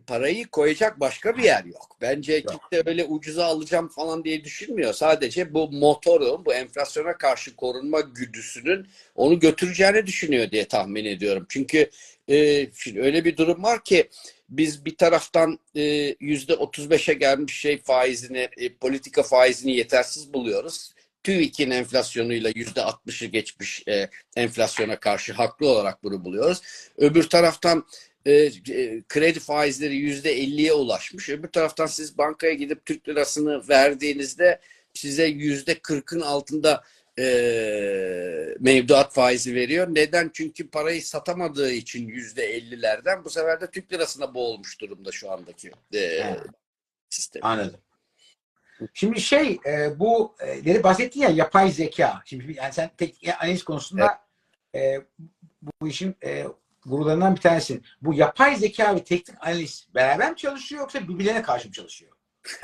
parayı 0.07 0.47
koyacak 0.47 1.01
başka 1.01 1.37
bir 1.39 1.43
yer 1.43 1.65
yok. 1.65 1.97
Bence 2.01 2.43
kimse 2.43 2.83
öyle 2.87 3.05
ucuza 3.05 3.45
alacağım 3.45 3.89
falan 3.89 4.25
diye 4.25 4.45
düşünmüyor. 4.45 4.93
Sadece 4.93 5.55
bu 5.55 5.73
motoru, 5.73 6.45
bu 6.45 6.55
enflasyona 6.55 7.19
karşı 7.19 7.57
korunma 7.57 8.01
güdüsünün 8.01 8.87
onu 9.15 9.41
götüreceğini 9.41 10.07
düşünüyor 10.07 10.51
diye 10.51 10.65
tahmin 10.65 11.05
ediyorum. 11.05 11.47
Çünkü 11.49 11.91
e, 12.29 12.67
şimdi 12.75 13.01
öyle 13.01 13.25
bir 13.25 13.37
durum 13.37 13.63
var 13.63 13.85
ki 13.85 14.09
biz 14.49 14.85
bir 14.85 14.97
taraftan 14.97 15.59
e, 15.77 16.17
yüzde 16.21 16.53
35'e 16.53 17.15
gelmiş 17.15 17.61
şey 17.61 17.83
faizini, 17.83 18.49
e, 18.57 18.75
politika 18.75 19.23
faizini 19.23 19.77
yetersiz 19.77 20.35
buluyoruz. 20.35 20.93
TÜİK'in 21.25 21.71
enflasyonuyla 21.71 22.53
yüzde 22.55 22.81
60'ı 22.81 23.29
geçmiş 23.29 23.89
e, 23.89 24.11
enflasyona 24.37 25.01
karşı 25.01 25.33
haklı 25.33 25.69
olarak 25.69 26.03
bunu 26.03 26.25
buluyoruz. 26.25 26.61
Öbür 26.97 27.29
taraftan 27.29 27.87
e, 28.27 28.33
e, 28.33 29.03
kredi 29.09 29.41
faizleri 29.41 29.97
yüzde 29.97 30.39
50'ye 30.39 30.73
ulaşmış. 30.73 31.29
Öbür 31.29 31.49
taraftan 31.49 31.87
siz 31.87 32.19
bankaya 32.19 32.55
gidip 32.55 32.87
Türk 32.87 33.09
lirasını 33.09 33.69
verdiğinizde 33.69 34.61
size 34.95 35.27
yüzde 35.27 35.73
40'ın 35.73 36.21
altında 36.21 36.85
e, 37.19 37.25
mevduat 38.61 39.15
faizi 39.15 39.55
veriyor. 39.55 39.89
Neden? 39.91 40.31
Çünkü 40.35 40.71
parayı 40.71 41.03
satamadığı 41.03 41.73
için 41.73 42.09
yüzde 42.09 42.59
50'lerden 42.59 43.25
bu 43.25 43.31
sefer 43.31 43.61
de 43.61 43.71
Türk 43.71 43.93
lirasına 43.93 44.35
boğulmuş 44.35 44.81
durumda 44.81 45.13
şu 45.13 45.31
andaki 45.31 45.73
e, 45.95 46.21
Ha. 46.23 46.37
sistem. 47.11 47.45
Anladım. 47.45 47.81
Şimdi 48.95 49.21
şey 49.21 49.59
e, 49.67 49.99
bu 49.99 50.35
e, 50.67 50.83
bahsettin 50.83 51.21
ya 51.21 51.29
yapay 51.29 51.73
zeka. 51.73 52.23
Şimdi 52.25 52.57
yani 52.57 52.73
sen 52.73 52.91
teknik 52.97 53.35
analiz 53.43 53.65
konusunda 53.65 54.21
e, 54.75 55.01
bu 55.81 55.89
işin 55.89 56.17
e, 56.25 56.47
gurularından 56.87 57.37
bir 57.37 57.41
tanesin. 57.41 57.85
Bu 58.03 58.15
yapay 58.15 58.57
zeka 58.57 58.97
ve 58.97 59.05
teknik 59.05 59.37
analiz 59.41 59.89
beraber 59.95 60.31
mi 60.31 60.37
çalışıyor 60.37 60.81
yoksa 60.81 61.09
birbirlerine 61.09 61.43
karşı 61.43 61.69
mı 61.69 61.75
çalışıyor? 61.75 62.13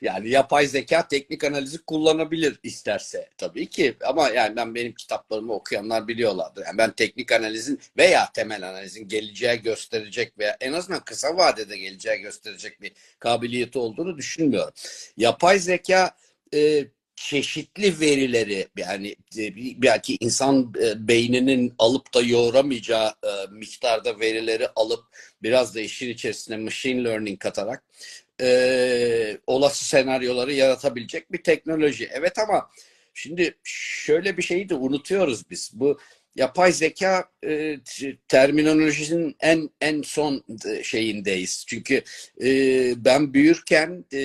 yani 0.00 0.28
yapay 0.28 0.66
zeka 0.66 1.08
teknik 1.08 1.44
analizi 1.44 1.82
kullanabilir 1.82 2.60
isterse 2.62 3.28
tabii 3.38 3.66
ki 3.66 3.96
ama 4.04 4.28
yani 4.28 4.56
ben 4.56 4.74
benim 4.74 4.94
kitaplarımı 4.94 5.52
okuyanlar 5.52 6.08
biliyorlardır. 6.08 6.64
Yani 6.66 6.78
ben 6.78 6.90
teknik 6.90 7.32
analizin 7.32 7.80
veya 7.96 8.32
temel 8.34 8.68
analizin 8.68 9.08
geleceği 9.08 9.62
gösterecek 9.62 10.38
veya 10.38 10.56
en 10.60 10.72
azından 10.72 11.00
kısa 11.00 11.36
vadede 11.36 11.76
geleceği 11.76 12.20
gösterecek 12.20 12.80
bir 12.82 12.92
kabiliyeti 13.18 13.78
olduğunu 13.78 14.18
düşünmüyorum. 14.18 14.74
Yapay 15.16 15.58
zeka 15.58 16.16
e, 16.54 16.84
çeşitli 17.20 18.00
verileri 18.00 18.68
yani 18.76 19.16
e, 19.38 19.56
belki 19.82 20.16
insan 20.20 20.72
e, 20.82 21.08
beyninin 21.08 21.74
alıp 21.78 22.14
da 22.14 22.22
yoğuramayacağı 22.22 23.08
e, 23.08 23.30
miktarda 23.50 24.20
verileri 24.20 24.68
alıp 24.76 25.04
biraz 25.42 25.74
da 25.74 25.80
işin 25.80 26.08
içerisine 26.08 26.56
machine 26.56 27.04
learning 27.04 27.38
katarak 27.38 27.84
e, 28.40 29.38
olası 29.46 29.84
senaryoları 29.84 30.52
yaratabilecek 30.52 31.32
bir 31.32 31.42
teknoloji. 31.42 32.08
Evet 32.12 32.38
ama 32.38 32.70
şimdi 33.14 33.58
şöyle 33.64 34.36
bir 34.36 34.42
şeyi 34.42 34.68
de 34.68 34.74
unutuyoruz 34.74 35.50
biz. 35.50 35.70
Bu 35.74 35.98
yapay 36.36 36.72
zeka 36.72 37.24
e, 37.46 37.76
terminolojisinin 38.28 39.36
en 39.40 39.70
en 39.80 40.02
son 40.02 40.44
e, 40.66 40.82
şeyindeyiz. 40.82 41.64
Çünkü 41.68 42.02
e, 42.42 42.48
ben 43.04 43.34
büyürken 43.34 44.04
e, 44.12 44.20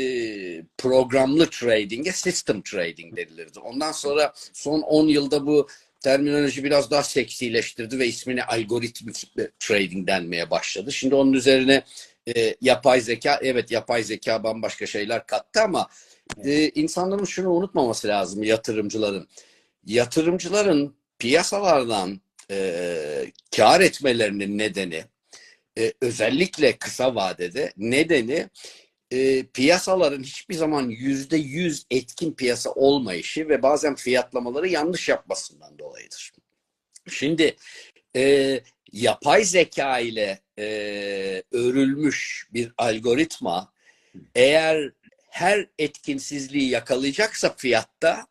programlı 0.77 1.49
trading'e 1.49 2.11
system 2.11 2.61
trading 2.61 3.17
denilirdi. 3.17 3.59
Ondan 3.59 3.91
sonra 3.91 4.33
son 4.53 4.81
10 4.81 5.07
yılda 5.07 5.45
bu 5.45 5.67
terminoloji 5.99 6.63
biraz 6.63 6.91
daha 6.91 7.03
seksileştirdi 7.03 7.99
ve 7.99 8.07
ismini 8.07 8.43
algoritmik 8.43 9.35
trading 9.59 10.07
denmeye 10.07 10.49
başladı. 10.49 10.91
Şimdi 10.91 11.15
onun 11.15 11.33
üzerine 11.33 11.83
e, 12.35 12.55
yapay 12.61 13.01
zeka, 13.01 13.39
evet 13.43 13.71
yapay 13.71 14.03
zeka 14.03 14.43
bambaşka 14.43 14.85
şeyler 14.85 15.27
kattı 15.27 15.61
ama 15.61 15.87
e, 16.43 16.69
insanların 16.69 17.25
şunu 17.25 17.49
unutmaması 17.49 18.07
lazım 18.07 18.43
yatırımcıların. 18.43 19.27
Yatırımcıların 19.85 20.95
piyasalardan 21.19 22.21
e, 22.51 23.31
kar 23.55 23.81
etmelerinin 23.81 24.57
nedeni 24.57 25.03
e, 25.77 25.93
özellikle 26.01 26.77
kısa 26.77 27.15
vadede 27.15 27.73
nedeni 27.77 28.49
e, 29.11 29.43
piyasaların 29.43 30.23
hiçbir 30.23 30.55
zaman 30.55 30.89
yüzde 30.89 31.37
yüz 31.37 31.85
etkin 31.91 32.33
piyasa 32.33 32.71
olmayışı 32.71 33.49
ve 33.49 33.63
bazen 33.63 33.95
fiyatlamaları 33.95 34.67
yanlış 34.67 35.09
yapmasından 35.09 35.79
dolayıdır. 35.79 36.33
Şimdi 37.09 37.55
e, 38.15 38.59
yapay 38.91 39.43
zeka 39.43 39.99
ile 39.99 40.39
e, 40.59 40.63
örülmüş 41.51 42.47
bir 42.53 42.71
algoritma 42.77 43.73
eğer 44.35 44.91
her 45.29 45.67
etkinsizliği 45.79 46.69
yakalayacaksa 46.69 47.55
fiyatta 47.57 48.27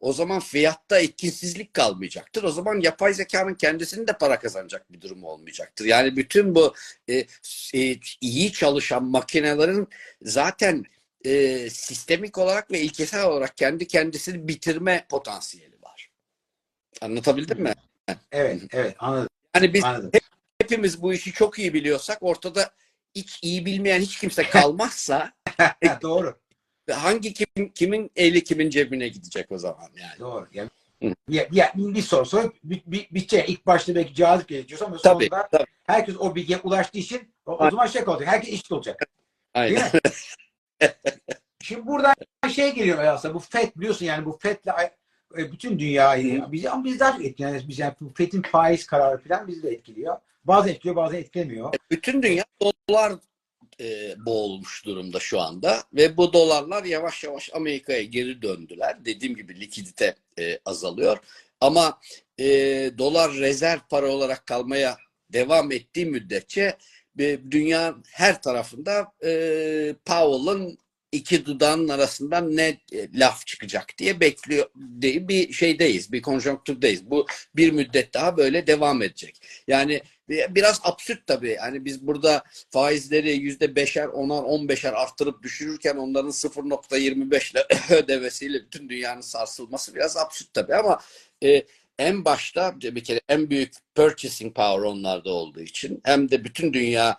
o 0.00 0.12
zaman 0.12 0.40
fiyatta 0.40 1.00
etkinsizlik 1.00 1.74
kalmayacaktır. 1.74 2.42
O 2.42 2.50
zaman 2.50 2.80
yapay 2.80 3.14
zekanın 3.14 3.54
kendisinin 3.54 4.06
de 4.06 4.12
para 4.12 4.38
kazanacak 4.38 4.92
bir 4.92 5.00
durum 5.00 5.24
olmayacaktır. 5.24 5.84
Yani 5.84 6.16
bütün 6.16 6.54
bu 6.54 6.74
e, 7.08 7.14
e, 7.74 7.98
iyi 8.20 8.52
çalışan 8.52 9.04
makinelerin 9.04 9.88
zaten 10.22 10.84
e, 11.24 11.70
sistemik 11.70 12.38
olarak 12.38 12.70
ve 12.70 12.80
ilkesel 12.80 13.24
olarak 13.24 13.56
kendi 13.56 13.86
kendisini 13.86 14.48
bitirme 14.48 15.06
potansiyeli 15.08 15.82
var. 15.82 16.10
Anlatabildim 17.00 17.62
mi? 17.62 17.72
Evet, 18.32 18.62
evet 18.72 18.96
anladım. 18.98 19.28
Yani 19.56 19.74
biz 19.74 19.84
anladım. 19.84 20.10
hepimiz 20.60 21.02
bu 21.02 21.12
işi 21.12 21.32
çok 21.32 21.58
iyi 21.58 21.74
biliyorsak 21.74 22.18
ortada 22.20 22.70
hiç 23.14 23.38
iyi 23.42 23.66
bilmeyen 23.66 24.00
hiç 24.00 24.18
kimse 24.18 24.42
kalmazsa 24.42 25.32
Doğru. 26.02 26.38
Hangi 26.92 27.34
kimin 27.34 27.68
kimin 27.68 28.10
eli 28.16 28.44
kimin 28.44 28.70
cebine 28.70 29.08
gidecek 29.08 29.52
o 29.52 29.58
zaman 29.58 29.88
yani. 29.96 30.18
Doğru. 30.18 30.46
Yani, 30.52 30.70
Hı. 31.02 31.14
bir, 31.28 31.50
bir, 31.50 31.94
bir 31.94 32.02
soru 32.02 32.26
soru 32.26 32.52
bir, 32.64 32.82
bir, 32.86 33.08
bitecek. 33.10 33.48
İlk 33.50 33.66
başta 33.66 33.94
belki 33.94 34.14
cazip 34.14 34.48
gelecek 34.48 34.82
ama 34.82 34.96
Tabii, 34.96 35.24
sonunda 35.24 35.48
tabii. 35.52 35.66
herkes 35.86 36.16
o 36.18 36.34
bilgiye 36.34 36.58
ulaştığı 36.58 36.98
için 36.98 37.34
o, 37.46 37.52
o 37.52 37.70
zaman 37.70 37.86
şey 37.86 38.02
olacak. 38.02 38.28
Herkes 38.28 38.52
eşit 38.52 38.72
olacak. 38.72 39.00
Aynen. 39.54 39.90
Şimdi 41.62 41.86
buradan 41.86 42.14
şey 42.50 42.74
geliyor 42.74 43.04
aslında 43.04 43.34
bu 43.34 43.38
FED 43.38 43.68
biliyorsun 43.76 44.06
yani 44.06 44.24
bu 44.24 44.38
FED'le 44.38 44.68
e, 45.38 45.52
bütün 45.52 45.78
dünyayı, 45.78 46.44
biz, 46.52 46.66
ama 46.66 46.84
biz 46.84 47.00
daha 47.00 47.12
çok 47.12 47.24
etkileniyoruz. 47.24 47.68
Biz 47.68 47.78
yani 47.78 47.94
bu 48.00 48.12
FED'in 48.14 48.42
faiz 48.42 48.86
kararı 48.86 49.18
falan 49.18 49.48
bizi 49.48 49.62
de 49.62 49.70
etkiliyor. 49.70 50.16
Bazen 50.44 50.72
etkiliyor, 50.72 50.96
bazen 50.96 51.18
etkilemiyor. 51.18 51.74
Bütün 51.90 52.22
dünya 52.22 52.44
dolar 52.88 53.12
e, 53.80 54.14
boğulmuş 54.26 54.84
durumda 54.84 55.20
şu 55.20 55.40
anda 55.40 55.82
ve 55.92 56.16
bu 56.16 56.32
dolarlar 56.32 56.84
yavaş 56.84 57.24
yavaş 57.24 57.50
Amerika'ya 57.54 58.02
geri 58.02 58.42
döndüler. 58.42 59.04
Dediğim 59.04 59.36
gibi 59.36 59.60
likidite 59.60 60.14
e, 60.38 60.58
azalıyor. 60.64 61.18
Ama 61.60 62.00
e, 62.38 62.46
dolar 62.98 63.34
rezerv 63.34 63.80
para 63.90 64.10
olarak 64.10 64.46
kalmaya 64.46 64.96
devam 65.32 65.72
ettiği 65.72 66.06
müddetçe 66.06 66.76
e, 67.18 67.38
dünya 67.50 67.94
her 68.10 68.42
tarafında 68.42 69.12
e, 69.24 69.30
Powell'ın 70.04 70.78
iki 71.12 71.46
dudağın 71.46 71.88
arasından 71.88 72.56
ne 72.56 72.80
e, 72.92 73.08
laf 73.14 73.46
çıkacak 73.46 73.86
diye 73.98 74.20
bekliyor 74.20 74.66
diye 75.00 75.28
bir 75.28 75.52
şeydeyiz, 75.52 76.12
bir 76.12 76.22
konjonktürdeyiz. 76.22 77.10
Bu 77.10 77.26
bir 77.56 77.72
müddet 77.72 78.14
daha 78.14 78.36
böyle 78.36 78.66
devam 78.66 79.02
edecek. 79.02 79.36
Yani 79.68 80.02
biraz 80.28 80.80
absürt 80.84 81.26
tabii. 81.26 81.50
Yani 81.50 81.84
biz 81.84 82.06
burada 82.06 82.44
faizleri 82.70 83.36
yüzde 83.36 83.76
beşer, 83.76 84.06
onar, 84.06 84.42
on 84.42 84.68
beşer 84.68 84.92
arttırıp 84.92 85.42
düşürürken 85.42 85.96
onların 85.96 86.30
0.25 86.30 87.52
ile 87.52 87.66
ödemesiyle 87.96 88.64
bütün 88.64 88.88
dünyanın 88.88 89.20
sarsılması 89.20 89.94
biraz 89.94 90.16
absürt 90.16 90.54
tabii 90.54 90.74
ama 90.74 91.00
e, 91.44 91.62
en 91.98 92.24
başta 92.24 92.80
bir 92.80 93.04
kere 93.04 93.20
en 93.28 93.50
büyük 93.50 93.72
purchasing 93.94 94.54
power 94.54 94.82
onlarda 94.82 95.30
olduğu 95.30 95.60
için 95.60 96.00
hem 96.04 96.30
de 96.30 96.44
bütün 96.44 96.72
dünya 96.72 97.18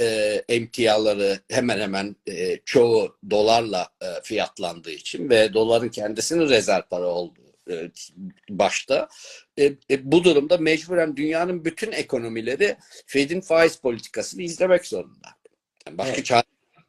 e, 0.00 0.04
emtiaları 0.48 1.40
hemen 1.50 1.80
hemen 1.80 2.16
e, 2.26 2.56
çoğu 2.64 3.16
dolarla 3.30 3.88
e, 4.02 4.06
fiyatlandığı 4.22 4.90
için 4.90 5.30
ve 5.30 5.54
doların 5.54 5.88
kendisinin 5.88 6.48
rezerv 6.48 6.82
para 6.90 7.06
olduğu 7.06 7.45
e, 7.70 7.90
başta 8.50 9.08
e, 9.58 9.64
e, 9.64 10.12
bu 10.12 10.24
durumda 10.24 10.58
mecburen 10.58 11.16
dünyanın 11.16 11.64
bütün 11.64 11.92
ekonomileri 11.92 12.76
Fed'in 13.06 13.40
faiz 13.40 13.76
politikasını 13.76 14.42
izlemek 14.42 14.86
zorunda. 14.86 15.28
Yani 15.86 15.98
başka 15.98 16.14
Evet. 16.14 16.24
çare 16.24 16.42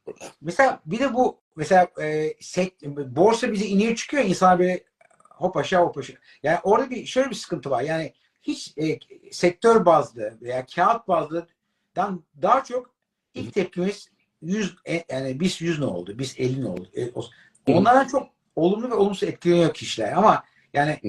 burada. 0.06 0.26
Mesela 0.42 0.82
bir 0.86 1.00
de 1.00 1.14
bu 1.14 1.40
mesela 1.56 1.88
e, 2.02 2.34
sek, 2.40 2.82
borsa 2.86 3.52
bize 3.54 3.66
iniyor 3.66 3.96
çıkıyor 3.96 4.24
insan 4.24 4.60
böyle 4.60 4.84
hop 5.30 5.58
aşağı 5.58 5.84
hop 5.86 5.98
aşağı. 5.98 6.18
Yani 6.44 6.60
orada 6.64 6.90
bir 6.90 7.06
şöyle 7.06 7.30
bir 7.30 7.36
sıkıntı 7.36 7.70
var. 7.70 7.82
Yani 7.82 8.14
hiç 8.42 8.74
e, 8.78 9.00
sektör 9.32 9.86
bazlı 9.86 10.38
veya 10.42 10.66
kağıt 10.66 11.08
bazlıdan 11.08 12.24
daha 12.42 12.64
çok 12.64 12.94
ilk 13.34 13.54
tepkimiz 13.54 14.10
100 14.42 14.76
e, 14.90 15.04
yani 15.10 15.40
biz 15.40 15.62
100 15.62 15.80
ne 15.80 15.86
oldu? 15.86 16.20
Biz 16.20 16.36
50 16.40 16.62
ne 16.62 16.68
oldu? 16.68 16.90
E, 16.94 17.10
o- 17.16 17.30
onlardan 17.68 18.08
çok 18.08 18.30
olumlu 18.56 18.90
ve 18.90 18.94
olumsuz 18.94 19.30
etkileniyor 19.30 19.74
kişiler 19.74 20.12
ama 20.12 20.44
yani 20.78 21.00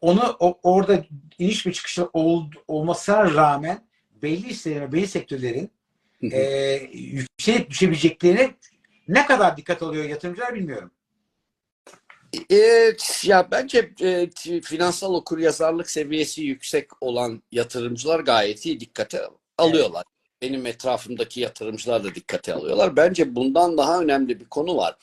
onu 0.00 0.36
o- 0.40 0.58
orada 0.62 1.04
iniş 1.38 1.66
ve 1.66 1.72
çıkışlar 1.72 2.08
ol, 2.12 2.44
olmasına 2.68 3.34
rağmen 3.34 3.86
belli 4.22 4.48
hisselerin, 4.48 4.92
belli 4.92 5.06
sektörlerin 5.06 5.70
e, 6.32 6.40
yükselip 6.92 7.70
düşebileceklerine 7.70 8.54
ne 9.08 9.26
kadar 9.26 9.56
dikkat 9.56 9.82
alıyor 9.82 10.04
yatırımcılar 10.04 10.54
bilmiyorum. 10.54 10.90
E, 12.50 12.56
ya 13.24 13.48
bence 13.50 13.90
e, 14.00 14.30
finansal 14.60 15.14
okuryazarlık 15.14 15.90
seviyesi 15.90 16.42
yüksek 16.42 17.02
olan 17.02 17.42
yatırımcılar 17.52 18.20
gayet 18.20 18.66
iyi 18.66 18.80
dikkate 18.80 19.20
alıyorlar. 19.58 20.04
Benim 20.42 20.66
etrafımdaki 20.66 21.40
yatırımcılar 21.40 22.04
da 22.04 22.14
dikkate 22.14 22.54
alıyorlar. 22.54 22.96
Bence 22.96 23.34
bundan 23.34 23.78
daha 23.78 24.00
önemli 24.00 24.40
bir 24.40 24.44
konu 24.44 24.76
var. 24.76 24.96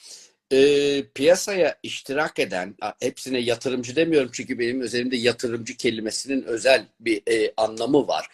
E, 0.52 1.04
piyasaya 1.16 1.80
iştirak 1.84 2.40
eden, 2.40 2.76
hepsine 3.00 3.40
yatırımcı 3.40 3.96
demiyorum 3.96 4.30
çünkü 4.34 4.60
benim 4.60 4.82
üzerimde 4.82 5.18
yatırımcı 5.18 5.78
kelimesinin 5.78 6.44
özel 6.44 6.86
bir 7.00 7.22
e, 7.28 7.54
anlamı 7.58 8.08
var. 8.08 8.28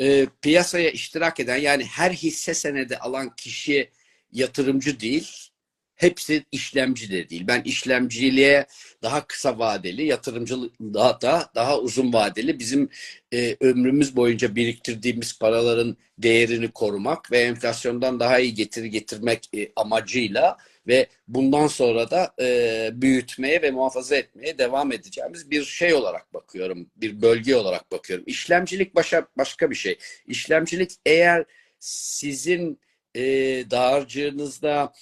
E, 0.00 0.26
piyasaya 0.42 0.90
iştirak 0.90 1.40
eden 1.40 1.56
yani 1.56 1.84
her 1.84 2.10
hisse 2.10 2.54
senedi 2.54 2.96
alan 2.96 3.36
kişi 3.36 3.90
yatırımcı 4.32 5.00
değil, 5.00 5.50
hepsi 5.94 6.44
işlemci 6.52 7.12
de 7.12 7.28
değil. 7.30 7.44
Ben 7.46 7.62
işlemciliğe 7.62 8.66
daha 9.02 9.26
kısa 9.26 9.58
vadeli, 9.58 10.04
yatırımcılık 10.06 10.80
daha 10.80 11.20
da 11.20 11.50
daha 11.54 11.78
uzun 11.78 12.12
vadeli 12.12 12.58
bizim 12.58 12.88
e, 13.32 13.56
ömrümüz 13.60 14.16
boyunca 14.16 14.56
biriktirdiğimiz 14.56 15.38
paraların 15.38 15.96
değerini 16.18 16.70
korumak 16.70 17.32
ve 17.32 17.38
enflasyondan 17.38 18.20
daha 18.20 18.38
iyi 18.38 18.54
getiri 18.54 18.90
getirmek 18.90 19.48
e, 19.54 19.72
amacıyla 19.76 20.56
ve 20.86 21.06
bundan 21.28 21.66
sonra 21.66 22.10
da 22.10 22.34
e, 22.40 22.90
büyütmeye 22.92 23.62
ve 23.62 23.70
muhafaza 23.70 24.16
etmeye 24.16 24.58
devam 24.58 24.92
edeceğimiz 24.92 25.50
bir 25.50 25.64
şey 25.64 25.94
olarak 25.94 26.34
bakıyorum. 26.34 26.90
Bir 26.96 27.22
bölge 27.22 27.56
olarak 27.56 27.92
bakıyorum. 27.92 28.24
İşlemcilik 28.28 28.94
başa, 28.94 29.26
başka 29.38 29.70
bir 29.70 29.74
şey. 29.74 29.98
İşlemcilik 30.26 30.92
eğer 31.06 31.44
sizin 31.78 32.80
e, 33.14 33.22
dağarcığınızda 33.70 34.92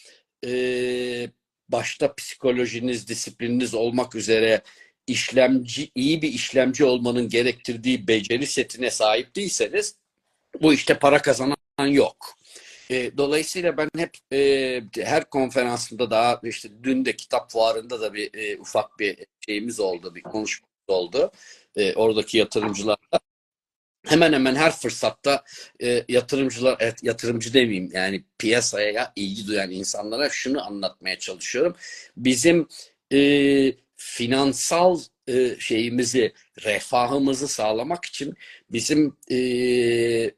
e, 0.46 0.50
başta 1.68 2.14
psikolojiniz, 2.14 3.08
disiplininiz 3.08 3.74
olmak 3.74 4.14
üzere 4.14 4.62
işlemci 5.06 5.90
iyi 5.94 6.22
bir 6.22 6.32
işlemci 6.32 6.84
olmanın 6.84 7.28
gerektirdiği 7.28 8.08
beceri 8.08 8.46
setine 8.46 8.90
sahip 8.90 9.36
değilseniz 9.36 9.96
bu 10.62 10.74
işte 10.74 10.98
para 10.98 11.22
kazanan 11.22 11.56
yok. 11.86 12.36
E, 12.90 13.16
dolayısıyla 13.16 13.76
ben 13.76 13.88
hep 13.96 14.16
e, 14.32 14.82
her 14.98 15.30
konferansımda 15.30 16.10
daha 16.10 16.40
işte 16.42 16.68
dün 16.82 17.04
de 17.04 17.16
kitap 17.16 17.50
fuarında 17.52 18.00
da 18.00 18.14
bir 18.14 18.30
e, 18.34 18.58
ufak 18.60 18.98
bir 18.98 19.26
şeyimiz 19.46 19.80
oldu, 19.80 20.14
bir 20.14 20.22
konuşmamız 20.22 20.72
oldu. 20.88 21.30
E, 21.76 21.94
oradaki 21.94 22.38
yatırımcılarla 22.38 23.20
hemen 24.06 24.32
hemen 24.32 24.54
her 24.54 24.72
fırsatta 24.72 25.44
e, 25.82 26.04
yatırımcılar, 26.08 26.76
evet, 26.80 27.02
yatırımcı 27.02 27.54
demeyeyim 27.54 27.90
yani 27.92 28.24
piyasaya 28.38 29.12
ilgi 29.16 29.46
duyan 29.46 29.70
insanlara 29.70 30.30
şunu 30.30 30.66
anlatmaya 30.66 31.18
çalışıyorum. 31.18 31.76
Bizim 32.16 32.68
e, 33.12 33.18
finansal 33.96 35.00
e, 35.28 35.56
şeyimizi, 35.58 36.32
refahımızı 36.64 37.48
sağlamak 37.48 38.04
için 38.04 38.34
bizim 38.72 39.16
e, 39.30 39.36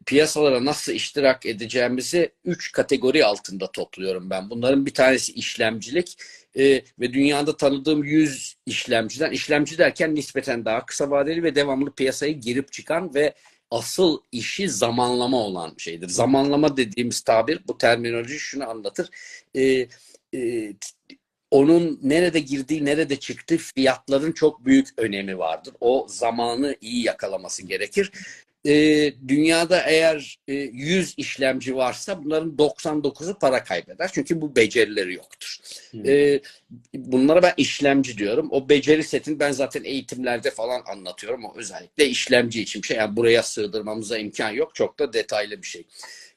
piyasalara 0.07 0.65
nasıl 0.65 0.93
iştirak 0.93 1.47
edeceğimizi 1.47 2.33
üç 2.45 2.73
kategori 2.73 3.25
altında 3.25 3.73
topluyorum 3.73 4.31
ben. 4.31 4.51
Bunların 4.51 4.87
bir 4.87 4.95
tanesi 4.95 5.33
işlemcilik 5.33 6.19
e, 6.57 6.83
ve 7.01 7.13
dünyada 7.13 7.57
tanıdığım 7.57 8.05
100 8.05 8.57
işlemciden, 8.67 9.31
işlemci 9.31 9.79
derken 9.79 10.15
nispeten 10.15 10.65
daha 10.65 10.87
kısa 10.87 11.11
vadeli 11.11 11.43
ve 11.43 11.55
devamlı 11.55 11.95
piyasaya 11.95 12.33
girip 12.33 12.73
çıkan 12.73 13.15
ve 13.15 13.35
asıl 13.71 14.19
işi 14.33 14.69
zamanlama 14.69 15.37
olan 15.37 15.75
şeydir. 15.79 16.09
Zamanlama 16.09 16.77
dediğimiz 16.77 17.21
tabir, 17.21 17.61
bu 17.69 17.79
terminoloji 17.79 18.39
şunu 18.39 18.71
anlatır. 18.71 19.09
E, 19.57 19.87
e, 20.35 20.73
onun 21.55 21.99
nerede 22.03 22.41
girdiği, 22.41 22.85
nerede 22.85 23.17
çıktığı 23.17 23.57
fiyatların 23.57 24.33
çok 24.33 24.67
büyük 24.67 24.89
önemi 24.97 25.39
vardır. 25.39 25.75
O 25.81 26.07
zamanı 26.09 26.77
iyi 26.81 27.05
yakalaması 27.05 27.67
gerekir. 27.67 28.13
Ee, 28.67 29.13
dünyada 29.29 29.83
eğer 29.83 30.39
e, 30.49 30.55
100 30.55 31.15
işlemci 31.17 31.77
varsa 31.77 32.25
bunların 32.25 32.51
99'u 32.51 33.39
para 33.39 33.65
kaybeder. 33.65 34.11
Çünkü 34.13 34.41
bu 34.41 34.57
becerileri 34.57 35.15
yoktur. 35.15 35.57
Hmm. 35.91 36.09
Ee, 36.09 36.41
bunlara 36.95 37.43
ben 37.43 37.55
işlemci 37.57 38.19
diyorum. 38.19 38.49
O 38.51 38.69
beceri 38.69 39.05
setini 39.05 39.41
ben 39.41 39.53
zaten 39.53 39.85
eğitimlerde 39.85 40.51
falan 40.51 40.83
anlatıyorum. 40.87 41.45
O 41.45 41.53
özellikle 41.57 42.07
işlemci 42.07 42.63
için 42.63 42.83
bir 42.83 42.87
şey. 42.87 42.97
Yani 42.97 43.17
buraya 43.17 43.43
sığdırmamıza 43.43 44.19
imkan 44.19 44.51
yok. 44.51 44.75
Çok 44.75 44.99
da 44.99 45.13
detaylı 45.13 45.63
bir 45.63 45.67
şey. 45.67 45.85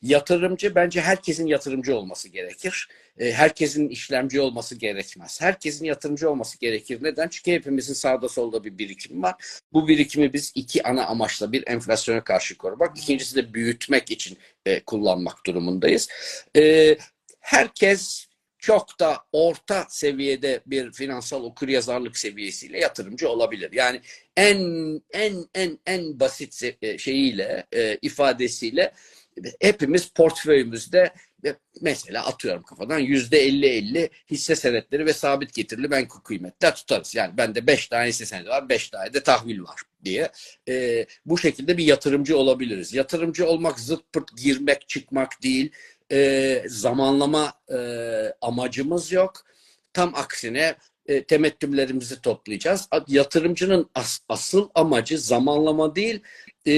Yatırımcı 0.01 0.75
bence 0.75 1.01
herkesin 1.01 1.47
yatırımcı 1.47 1.97
olması 1.97 2.29
gerekir. 2.29 2.87
E, 3.19 3.31
herkesin 3.31 3.89
işlemci 3.89 4.41
olması 4.41 4.75
gerekmez. 4.75 5.41
Herkesin 5.41 5.85
yatırımcı 5.85 6.29
olması 6.29 6.59
gerekir. 6.59 6.99
Neden? 7.01 7.27
Çünkü 7.27 7.51
hepimizin 7.51 7.93
sağda 7.93 8.29
solda 8.29 8.63
bir 8.63 8.77
birikim 8.77 9.23
var. 9.23 9.35
Bu 9.73 9.87
birikimi 9.87 10.33
biz 10.33 10.51
iki 10.55 10.83
ana 10.87 11.05
amaçla 11.05 11.51
bir 11.51 11.67
enflasyona 11.67 12.23
karşı 12.23 12.57
korumak, 12.57 12.97
ikincisi 12.97 13.35
de 13.35 13.53
büyütmek 13.53 14.11
için 14.11 14.37
e, 14.65 14.79
kullanmak 14.79 15.45
durumundayız. 15.45 16.07
E, 16.57 16.97
herkes 17.39 18.27
çok 18.59 18.99
da 18.99 19.17
orta 19.31 19.85
seviyede 19.89 20.61
bir 20.65 20.91
finansal 20.91 21.43
okuryazarlık 21.43 22.17
seviyesiyle 22.17 22.79
yatırımcı 22.79 23.29
olabilir. 23.29 23.71
Yani 23.73 24.01
en 24.37 24.59
en 25.13 25.45
en 25.55 25.79
en 25.85 26.19
basit 26.19 26.63
şeyiyle 26.99 27.67
ifadesiyle 28.01 28.93
hepimiz 29.61 30.09
portföyümüzde 30.09 31.13
mesela 31.81 32.25
atıyorum 32.25 32.63
kafadan 32.63 32.99
yüzde 32.99 33.47
50-50 33.49 34.09
hisse 34.31 34.55
senetleri 34.55 35.05
ve 35.05 35.13
sabit 35.13 35.53
getirili 35.53 35.87
menkul 35.87 36.21
kıymetler 36.21 36.75
tutarız. 36.75 37.15
Yani 37.15 37.37
bende 37.37 37.67
5 37.67 37.87
tane 37.87 38.07
hisse 38.07 38.25
senedi 38.25 38.49
var, 38.49 38.69
5 38.69 38.89
tane 38.89 39.13
de 39.13 39.23
tahvil 39.23 39.61
var 39.61 39.81
diye. 40.05 40.31
Ee, 40.69 41.05
bu 41.25 41.37
şekilde 41.37 41.77
bir 41.77 41.83
yatırımcı 41.83 42.37
olabiliriz. 42.37 42.93
Yatırımcı 42.93 43.47
olmak 43.47 43.79
zırt 43.79 44.13
pırt 44.13 44.37
girmek 44.37 44.89
çıkmak 44.89 45.43
değil. 45.43 45.71
Ee, 46.11 46.63
zamanlama 46.67 47.53
e, 47.71 47.77
amacımız 48.41 49.11
yok. 49.11 49.43
Tam 49.93 50.15
aksine 50.15 50.75
e, 51.05 51.23
temettümlerimizi 51.23 52.21
toplayacağız. 52.21 52.89
Yatırımcının 53.07 53.89
as, 53.95 54.19
asıl 54.29 54.69
amacı 54.75 55.19
zamanlama 55.19 55.95
değil, 55.95 56.19
e, 56.67 56.73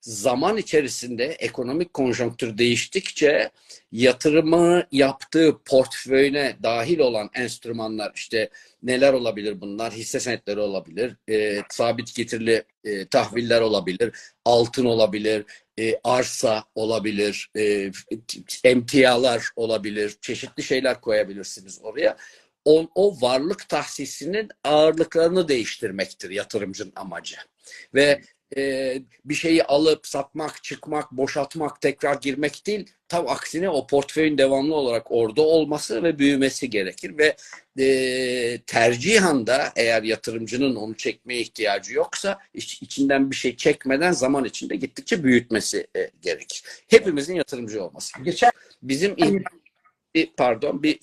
zaman 0.00 0.56
içerisinde 0.56 1.24
ekonomik 1.24 1.94
konjonktür 1.94 2.58
değiştikçe 2.58 3.50
yatırımı 3.92 4.86
yaptığı 4.92 5.58
portföyüne 5.64 6.56
dahil 6.62 6.98
olan 6.98 7.30
enstrümanlar 7.34 8.12
işte 8.14 8.50
neler 8.82 9.12
olabilir 9.12 9.60
bunlar? 9.60 9.92
Hisse 9.92 10.20
senetleri 10.20 10.60
olabilir, 10.60 11.16
e, 11.30 11.62
sabit 11.70 12.14
getirili 12.14 12.64
e, 12.84 13.06
tahviller 13.06 13.60
olabilir, 13.60 14.12
altın 14.44 14.84
olabilir, 14.84 15.44
e, 15.78 16.00
arsa 16.04 16.64
olabilir, 16.74 17.50
e, 17.56 17.90
emtialar 18.64 19.50
olabilir, 19.56 20.16
çeşitli 20.20 20.62
şeyler 20.62 21.00
koyabilirsiniz 21.00 21.78
oraya. 21.82 22.16
O, 22.64 22.90
o 22.94 23.20
varlık 23.20 23.68
tahsisinin 23.68 24.48
ağırlıklarını 24.64 25.48
değiştirmektir 25.48 26.30
yatırımcının 26.30 26.92
amacı. 26.96 27.36
Ve 27.94 28.20
e, 28.56 28.94
bir 29.24 29.34
şeyi 29.34 29.64
alıp 29.64 30.06
satmak, 30.06 30.64
çıkmak, 30.64 31.12
boşaltmak, 31.12 31.80
tekrar 31.80 32.14
girmek 32.14 32.66
değil. 32.66 32.90
Tam 33.08 33.28
aksine 33.28 33.68
o 33.68 33.86
portföyün 33.86 34.38
devamlı 34.38 34.74
olarak 34.74 35.06
orada 35.10 35.42
olması 35.42 36.02
ve 36.02 36.18
büyümesi 36.18 36.70
gerekir 36.70 37.18
ve 37.18 37.36
e, 37.78 38.58
tercihan 38.66 39.46
da 39.46 39.72
eğer 39.76 40.02
yatırımcının 40.02 40.76
onu 40.76 40.96
çekmeye 40.96 41.40
ihtiyacı 41.40 41.94
yoksa 41.94 42.38
iç, 42.54 42.82
içinden 42.82 43.30
bir 43.30 43.36
şey 43.36 43.56
çekmeden 43.56 44.12
zaman 44.12 44.44
içinde 44.44 44.76
gittikçe 44.76 45.24
büyütmesi 45.24 45.86
e, 45.96 46.10
gerekir. 46.22 46.62
Hepimizin 46.88 47.34
yatırımcı 47.34 47.84
olması. 47.84 48.22
Geçen 48.22 48.50
Bizim 48.82 49.16
bir 50.14 50.30
pardon 50.36 50.82
bir 50.82 50.98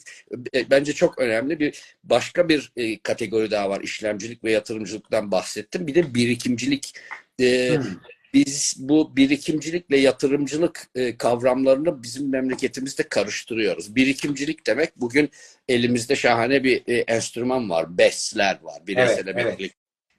bence 0.70 0.94
çok 0.94 1.20
önemli 1.20 1.60
bir 1.60 1.96
başka 2.04 2.50
bir 2.50 2.72
e, 2.76 3.00
kategori 3.00 3.52
daha 3.52 3.70
var. 3.70 3.82
İşlemcilik 3.82 4.44
ve 4.44 4.52
yatırımcılıktan 4.52 5.32
bahsettim. 5.32 5.88
Bir 5.88 5.96
de 5.96 6.14
birikimcilik 6.14 6.94
e, 7.40 7.78
hmm. 7.78 7.86
Biz 8.34 8.76
bu 8.78 9.16
birikimcilikle 9.16 9.98
yatırımcılık 9.98 10.88
e, 10.96 11.18
kavramlarını 11.18 12.04
bizim 12.04 12.30
memleketimizde 12.30 13.04
karıştırıyoruz. 13.04 13.96
Birikimcilik 13.96 14.68
demek 14.68 14.98
bugün 14.98 15.30
elimizde 15.68 16.16
şahane 16.16 16.64
bir 16.64 16.84
e, 16.88 16.98
enstrüman 16.98 17.70
var. 17.70 17.98
BES'ler 17.98 18.60
var. 18.62 18.88
Bireysel 18.88 19.28
evet, 19.28 19.28
emeklilik. 19.28 19.74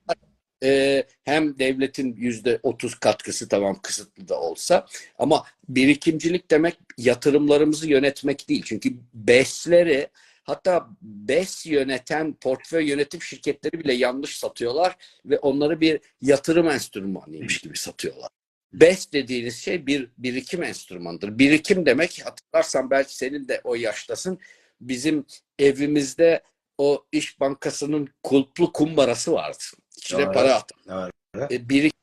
Evet. 0.08 0.18
E, 0.64 1.04
hem 1.24 1.58
devletin 1.58 2.16
yüzde 2.16 2.58
otuz 2.62 2.94
katkısı 2.94 3.48
tamam 3.48 3.78
kısıtlı 3.82 4.28
da 4.28 4.40
olsa 4.40 4.86
ama 5.18 5.44
birikimcilik 5.68 6.50
demek 6.50 6.78
yatırımlarımızı 6.98 7.88
yönetmek 7.88 8.48
değil. 8.48 8.62
Çünkü 8.66 8.94
BES'leri 9.14 10.08
Hatta 10.48 10.88
BES 11.02 11.66
yöneten 11.66 12.34
portföy 12.34 12.88
yönetim 12.88 13.22
şirketleri 13.22 13.80
bile 13.80 13.92
yanlış 13.92 14.38
satıyorlar 14.38 14.96
ve 15.24 15.38
onları 15.38 15.80
bir 15.80 16.00
yatırım 16.20 16.68
enstrümanıymış 16.68 17.58
gibi 17.58 17.78
satıyorlar. 17.78 18.28
BES 18.72 19.12
dediğiniz 19.12 19.56
şey 19.56 19.86
bir 19.86 20.10
birikim 20.18 20.62
enstrümanıdır. 20.62 21.38
Birikim 21.38 21.86
demek 21.86 22.22
hatırlarsan 22.24 22.90
belki 22.90 23.16
senin 23.16 23.48
de 23.48 23.60
o 23.64 23.74
yaştasın. 23.74 24.38
Bizim 24.80 25.26
evimizde 25.58 26.42
o 26.78 27.04
iş 27.12 27.40
bankasının 27.40 28.08
kulplu 28.22 28.72
kumbarası 28.72 29.32
vardı. 29.32 29.64
İçine 29.96 30.22
evet, 30.22 30.34
para 30.34 30.54
at. 30.54 30.70
Evet. 31.34 31.52
E, 31.52 31.68
birikim 31.68 31.98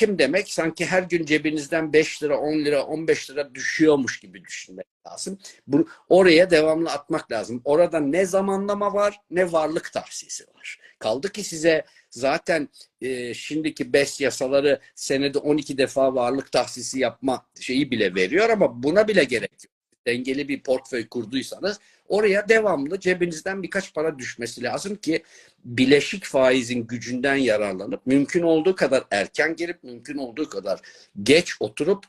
demek 0.00 0.48
sanki 0.52 0.86
her 0.86 1.02
gün 1.02 1.24
cebinizden 1.24 1.92
5 1.92 2.22
lira, 2.22 2.38
10 2.38 2.52
lira, 2.52 2.84
15 2.84 3.30
lira 3.30 3.54
düşüyormuş 3.54 4.20
gibi 4.20 4.44
düşünmek 4.44 4.86
lazım. 5.06 5.38
Bu, 5.66 5.88
oraya 6.08 6.50
devamlı 6.50 6.90
atmak 6.90 7.32
lazım. 7.32 7.62
Orada 7.64 8.00
ne 8.00 8.26
zamanlama 8.26 8.94
var 8.94 9.20
ne 9.30 9.52
varlık 9.52 9.92
tahsisi 9.92 10.44
var. 10.54 10.78
Kaldı 10.98 11.32
ki 11.32 11.44
size 11.44 11.84
zaten 12.10 12.68
e, 13.00 13.34
şimdiki 13.34 13.92
BES 13.92 14.20
yasaları 14.20 14.80
senede 14.94 15.38
12 15.38 15.78
defa 15.78 16.14
varlık 16.14 16.52
tahsisi 16.52 16.98
yapma 16.98 17.46
şeyi 17.60 17.90
bile 17.90 18.14
veriyor 18.14 18.48
ama 18.50 18.82
buna 18.82 19.08
bile 19.08 19.24
gerek 19.24 19.64
yok. 19.64 19.71
Dengeli 20.06 20.48
bir 20.48 20.62
portföy 20.62 21.08
kurduysanız 21.08 21.80
oraya 22.08 22.48
devamlı 22.48 23.00
cebinizden 23.00 23.62
birkaç 23.62 23.94
para 23.94 24.18
düşmesi 24.18 24.62
lazım 24.62 24.96
ki 24.96 25.22
bileşik 25.64 26.24
faizin 26.24 26.86
gücünden 26.86 27.36
yararlanıp 27.36 28.06
mümkün 28.06 28.42
olduğu 28.42 28.74
kadar 28.74 29.04
erken 29.10 29.56
girip 29.56 29.82
mümkün 29.82 30.18
olduğu 30.18 30.48
kadar 30.48 30.80
geç 31.22 31.56
oturup 31.60 32.04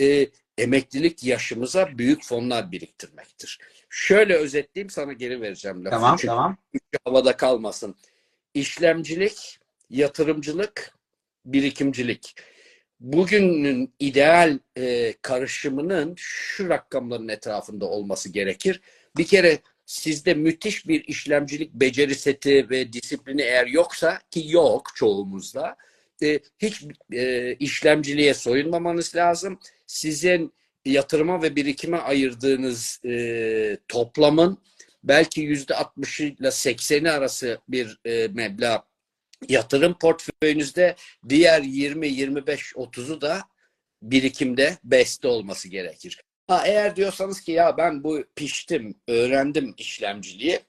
e, 0.00 0.26
emeklilik 0.58 1.24
yaşımıza 1.24 1.98
büyük 1.98 2.24
fonlar 2.24 2.72
biriktirmektir. 2.72 3.58
Şöyle 3.90 4.34
özetleyeyim 4.34 4.90
sana 4.90 5.12
geri 5.12 5.40
vereceğim 5.40 5.84
lafı. 5.84 5.90
Tamam 5.90 6.16
Çünkü 6.16 6.26
tamam. 6.26 6.56
havada 7.04 7.36
kalmasın. 7.36 7.94
İşlemcilik, 8.54 9.58
yatırımcılık, 9.90 10.94
birikimcilik. 11.44 12.34
Bugünün 13.00 13.94
ideal 13.98 14.58
e, 14.76 15.14
karışımının 15.22 16.14
şu 16.18 16.68
rakamların 16.68 17.28
etrafında 17.28 17.86
olması 17.86 18.28
gerekir. 18.28 18.80
Bir 19.16 19.26
kere 19.26 19.58
sizde 19.86 20.34
müthiş 20.34 20.88
bir 20.88 21.04
işlemcilik 21.04 21.74
beceri 21.74 22.14
seti 22.14 22.70
ve 22.70 22.92
disiplini 22.92 23.42
eğer 23.42 23.66
yoksa 23.66 24.20
ki 24.30 24.44
yok 24.46 24.92
çoğumuzda 24.94 25.76
e, 26.22 26.40
hiç 26.58 26.84
e, 27.12 27.54
işlemciliğe 27.54 28.34
soyunmamanız 28.34 29.16
lazım. 29.16 29.58
Sizin 29.86 30.52
yatırıma 30.84 31.42
ve 31.42 31.56
birikime 31.56 31.96
ayırdığınız 31.96 33.00
e, 33.04 33.78
toplamın 33.88 34.58
belki 35.04 35.40
yüzde 35.40 35.74
60 35.74 36.20
ile 36.20 36.48
80'i 36.48 37.10
arası 37.10 37.58
bir 37.68 37.98
e, 38.04 38.28
meblağ 38.28 38.84
yatırım 39.48 39.98
portföyünüzde 39.98 40.96
diğer 41.28 41.62
20, 41.62 42.08
25, 42.08 42.72
30'u 42.72 43.20
da 43.20 43.40
birikimde 44.02 44.78
beste 44.84 45.28
olması 45.28 45.68
gerekir. 45.68 46.20
Ha 46.46 46.66
eğer 46.66 46.96
diyorsanız 46.96 47.40
ki 47.40 47.52
ya 47.52 47.76
ben 47.76 48.04
bu 48.04 48.24
piştim, 48.36 48.94
öğrendim 49.08 49.74
işlemciliği 49.78 50.60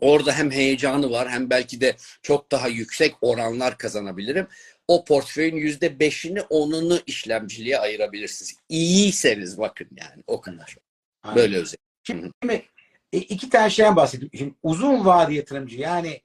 Orada 0.00 0.32
hem 0.32 0.50
heyecanı 0.50 1.10
var 1.10 1.30
hem 1.30 1.50
belki 1.50 1.80
de 1.80 1.96
çok 2.22 2.52
daha 2.52 2.68
yüksek 2.68 3.14
oranlar 3.20 3.78
kazanabilirim. 3.78 4.46
O 4.88 5.04
portföyün 5.04 5.56
yüzde 5.56 6.00
beşini 6.00 6.42
onunu 6.42 7.00
işlemciliğe 7.06 7.78
ayırabilirsiniz. 7.78 8.54
İyiyseniz 8.68 9.58
bakın 9.58 9.88
yani 9.90 10.22
o 10.26 10.40
kadar. 10.40 10.76
Aynen. 11.22 11.36
Böyle 11.36 11.56
özel. 11.56 11.76
Şimdi 12.02 12.30
e, 13.12 13.18
iki 13.18 13.50
tane 13.50 13.70
şeyden 13.70 13.96
bahsettim. 13.96 14.30
Şimdi 14.38 14.54
uzun 14.62 15.04
vade 15.04 15.34
yatırımcı 15.34 15.80
yani 15.80 16.20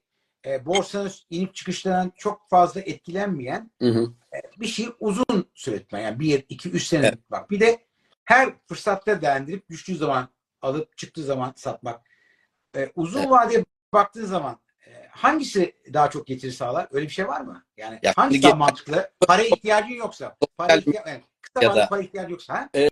e, 0.45 0.65
borsanın 0.65 1.11
inip 1.29 1.55
çıkışlarından 1.55 2.11
çok 2.17 2.49
fazla 2.49 2.81
etkilenmeyen 2.81 3.71
hı 3.81 3.89
hı. 3.89 4.13
E, 4.33 4.59
bir 4.59 4.67
şey 4.67 4.89
uzun 4.99 5.51
süre 5.55 5.85
Yani 5.91 6.19
bir, 6.19 6.45
iki, 6.49 6.69
üç 6.69 6.83
sene 6.83 7.07
evet. 7.07 7.19
bak. 7.31 7.49
Bir 7.49 7.59
de 7.59 7.85
her 8.25 8.53
fırsatta 8.67 9.21
değerlendirip 9.21 9.69
düştüğü 9.69 9.95
zaman 9.95 10.29
alıp 10.61 10.97
çıktığı 10.97 11.23
zaman 11.23 11.53
satmak. 11.55 12.01
E, 12.75 12.91
uzun 12.95 13.19
evet. 13.19 13.31
vadeye 13.31 13.65
baktığın 13.93 14.25
zaman 14.25 14.59
e, 14.87 15.07
hangisi 15.09 15.75
daha 15.93 16.09
çok 16.09 16.27
getiri 16.27 16.51
sağlar? 16.51 16.87
Öyle 16.91 17.05
bir 17.05 17.11
şey 17.11 17.27
var 17.27 17.41
mı? 17.41 17.65
Yani 17.77 17.99
ya, 18.03 18.13
hangisi 18.15 18.43
daha 18.43 18.55
mantıklı? 18.55 19.11
Para 19.27 19.43
ihtiyacın 19.43 19.95
yoksa, 19.95 20.37
para 20.57 20.75
ihtiya 20.75 21.03
yani 21.07 21.21
kısa 21.41 21.69
vadede 21.69 21.87
para 21.89 22.01
ihtiyacın 22.01 22.31
yoksa. 22.31 22.53
Ha? 22.53 22.69
E, 22.75 22.89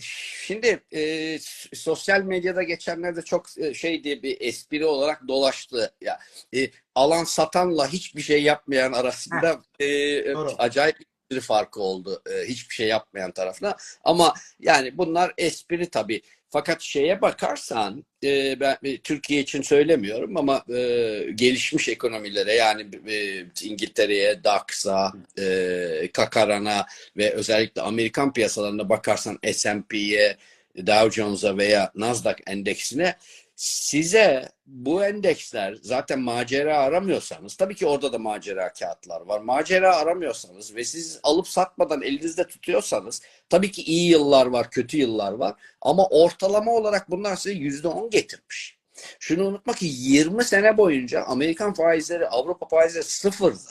şimdi 0.00 0.82
e, 0.92 1.38
sosyal 1.74 2.22
medyada 2.22 2.62
geçenlerde 2.62 3.22
çok 3.22 3.58
e, 3.58 3.74
şey 3.74 4.04
diye 4.04 4.22
bir 4.22 4.40
espri 4.40 4.86
olarak 4.86 5.28
dolaştı. 5.28 5.94
Ya 6.00 6.18
e, 6.56 6.70
alan 6.94 7.24
satanla 7.24 7.88
hiçbir 7.88 8.22
şey 8.22 8.42
yapmayan 8.42 8.92
arasında 8.92 9.62
e, 9.80 10.34
acayip 10.34 10.96
bir 11.30 11.40
farkı 11.40 11.80
oldu. 11.80 12.22
E, 12.30 12.48
hiçbir 12.48 12.74
şey 12.74 12.88
yapmayan 12.88 13.30
tarafına. 13.32 13.76
Ama 14.04 14.34
yani 14.60 14.98
bunlar 14.98 15.32
espri 15.38 15.90
tabii. 15.90 16.22
Fakat 16.52 16.82
şeye 16.82 17.22
bakarsan 17.22 18.04
e, 18.24 18.60
ben 18.60 18.76
e, 18.82 18.98
Türkiye 18.98 19.40
için 19.40 19.62
söylemiyorum 19.62 20.36
ama 20.36 20.64
e, 20.68 21.26
gelişmiş 21.34 21.88
ekonomilere 21.88 22.52
yani 22.52 22.88
e, 23.08 23.44
İngiltere'ye, 23.62 24.44
DAX'a, 24.44 25.12
e, 25.38 26.10
Kakaran'a 26.12 26.86
ve 27.16 27.30
özellikle 27.30 27.82
Amerikan 27.82 28.32
piyasalarına 28.32 28.88
bakarsan 28.88 29.38
S&P'ye, 29.52 30.36
Dow 30.76 31.10
Jones'a 31.10 31.58
veya 31.58 31.92
Nasdaq 31.94 32.36
endeksine 32.46 33.16
size 33.60 34.48
bu 34.66 35.04
endeksler 35.04 35.74
zaten 35.82 36.20
macera 36.20 36.78
aramıyorsanız 36.78 37.56
tabii 37.56 37.74
ki 37.74 37.86
orada 37.86 38.12
da 38.12 38.18
macera 38.18 38.72
kağıtlar 38.72 39.20
var. 39.20 39.40
Macera 39.40 39.96
aramıyorsanız 39.96 40.76
ve 40.76 40.84
siz 40.84 41.20
alıp 41.22 41.48
satmadan 41.48 42.02
elinizde 42.02 42.46
tutuyorsanız 42.46 43.22
tabii 43.48 43.70
ki 43.70 43.82
iyi 43.82 44.10
yıllar 44.10 44.46
var, 44.46 44.70
kötü 44.70 44.96
yıllar 44.96 45.32
var 45.32 45.54
ama 45.80 46.06
ortalama 46.06 46.72
olarak 46.72 47.10
bunlar 47.10 47.36
size 47.36 47.54
yüzde 47.54 47.88
on 47.88 48.10
getirmiş. 48.10 48.78
Şunu 49.18 49.46
unutma 49.46 49.72
ki 49.72 49.86
20 49.90 50.44
sene 50.44 50.76
boyunca 50.76 51.22
Amerikan 51.22 51.74
faizleri, 51.74 52.28
Avrupa 52.28 52.68
faizleri 52.68 53.04
sıfırdı. 53.04 53.70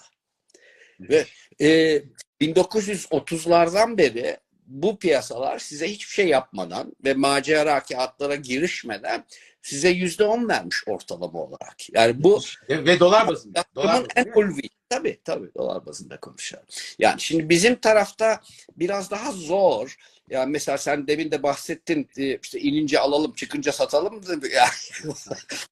Ve 0.99 1.25
e, 1.62 2.02
1930'lardan 2.41 3.97
beri 3.97 4.38
bu 4.69 4.99
piyasalar 4.99 5.60
size 5.60 5.91
hiçbir 5.91 6.13
şey 6.13 6.27
yapmadan 6.27 6.93
ve 7.05 7.13
macera 7.13 7.84
kağıtlara 7.84 8.36
girişmeden 8.36 9.25
size 9.62 9.89
yüzde 9.89 10.23
on 10.23 10.49
vermiş 10.49 10.84
ortalama 10.88 11.39
olarak. 11.39 11.93
Yani 11.93 12.23
bu 12.23 12.41
Ve, 12.69 12.86
ve 12.86 12.99
dolar 12.99 13.27
bazında. 13.27 13.63
Dolar 13.75 13.93
bazında, 13.93 14.08
en 14.15 14.32
ulvi. 14.41 14.62
Tabii 14.89 15.19
tabii 15.23 15.53
dolar 15.58 15.86
bazında 15.86 16.19
konuşalım. 16.19 16.65
Yani 16.99 17.21
şimdi 17.21 17.49
bizim 17.49 17.75
tarafta 17.75 18.41
biraz 18.77 19.12
daha 19.12 19.32
zor. 19.32 19.95
Yani 20.29 20.51
mesela 20.51 20.77
sen 20.77 21.08
demin 21.08 21.32
de 21.32 21.43
bahsettin 21.43 22.10
e, 22.17 22.38
işte 22.38 22.60
inince 22.60 22.99
alalım 22.99 23.34
çıkınca 23.34 23.71
satalım. 23.71 24.21
Yani 24.53 24.69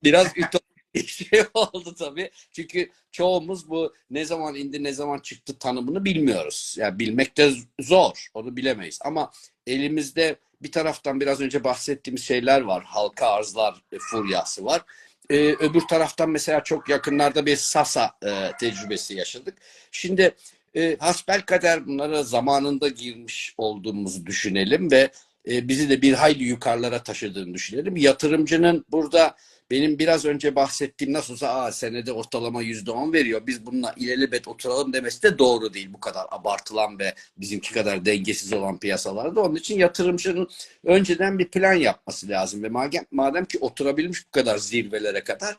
biraz 0.04 0.28
ütopik 0.28 0.77
şey 1.06 1.44
oldu 1.54 1.96
tabii. 1.96 2.32
Çünkü 2.52 2.90
çoğumuz 3.12 3.70
bu 3.70 3.94
ne 4.10 4.26
zaman 4.26 4.56
indi 4.56 4.84
ne 4.84 4.94
zaman 4.94 5.20
çıktı 5.20 5.60
tanımını 5.60 6.06
bilmiyoruz. 6.06 6.76
Yani 6.80 7.00
bilmek 7.00 7.38
de 7.38 7.52
zor. 7.80 8.28
Onu 8.34 8.56
bilemeyiz. 8.56 9.00
Ama 9.02 9.32
elimizde 9.68 10.36
bir 10.62 10.72
taraftan 10.72 11.22
biraz 11.22 11.42
önce 11.42 11.64
bahsettiğimiz 11.64 12.24
şeyler 12.24 12.62
var. 12.62 12.84
Halka 12.84 13.28
arzlar 13.28 13.84
e, 13.92 13.98
furyası 14.00 14.66
var. 14.66 14.82
Ee, 15.30 15.36
öbür 15.60 15.82
taraftan 15.82 16.30
mesela 16.30 16.64
çok 16.64 16.90
yakınlarda 16.90 17.46
bir 17.46 17.56
Sasa 17.56 18.12
e, 18.26 18.52
tecrübesi 18.60 19.16
yaşadık. 19.16 19.58
Şimdi 19.92 20.36
e, 20.76 20.98
hasbelkader 21.00 21.88
bunlara 21.88 22.24
zamanında 22.24 22.88
girmiş 22.88 23.56
olduğumuzu 23.58 24.26
düşünelim 24.26 24.92
ve 24.92 25.12
e, 25.50 25.68
bizi 25.68 25.90
de 25.90 26.02
bir 26.02 26.14
hayli 26.14 26.44
yukarılara 26.44 27.04
taşıdığını 27.04 27.54
düşünelim. 27.54 27.98
Yatırımcının 27.98 28.86
burada 28.92 29.36
benim 29.72 30.00
biraz 30.00 30.26
önce 30.26 30.56
bahsettiğim 30.56 31.14
nasıl 31.14 31.34
olsa 31.34 31.48
Aa, 31.48 31.72
senede 31.72 32.12
ortalama 32.14 32.62
yüzde 32.62 32.92
on 32.92 33.14
veriyor. 33.14 33.42
Biz 33.48 33.66
bununla 33.66 33.94
ilelebet 33.98 34.48
oturalım 34.48 34.94
demesi 34.94 35.24
de 35.24 35.40
doğru 35.40 35.74
değil. 35.74 35.94
Bu 35.94 36.00
kadar 36.00 36.26
abartılan 36.32 37.00
ve 37.00 37.14
bizimki 37.38 37.74
kadar 37.74 38.06
dengesiz 38.06 38.54
olan 38.54 38.80
piyasalarda. 38.80 39.42
Onun 39.42 39.56
için 39.56 39.80
yatırımcının 39.80 40.48
önceden 40.84 41.40
bir 41.40 41.48
plan 41.48 41.74
yapması 41.74 42.30
lazım 42.30 42.64
ve 42.64 42.70
madem, 42.70 43.06
madem 43.12 43.46
ki 43.46 43.58
oturabilmiş 43.62 44.28
bu 44.28 44.32
kadar 44.32 44.58
zirvelere 44.58 45.24
kadar 45.24 45.58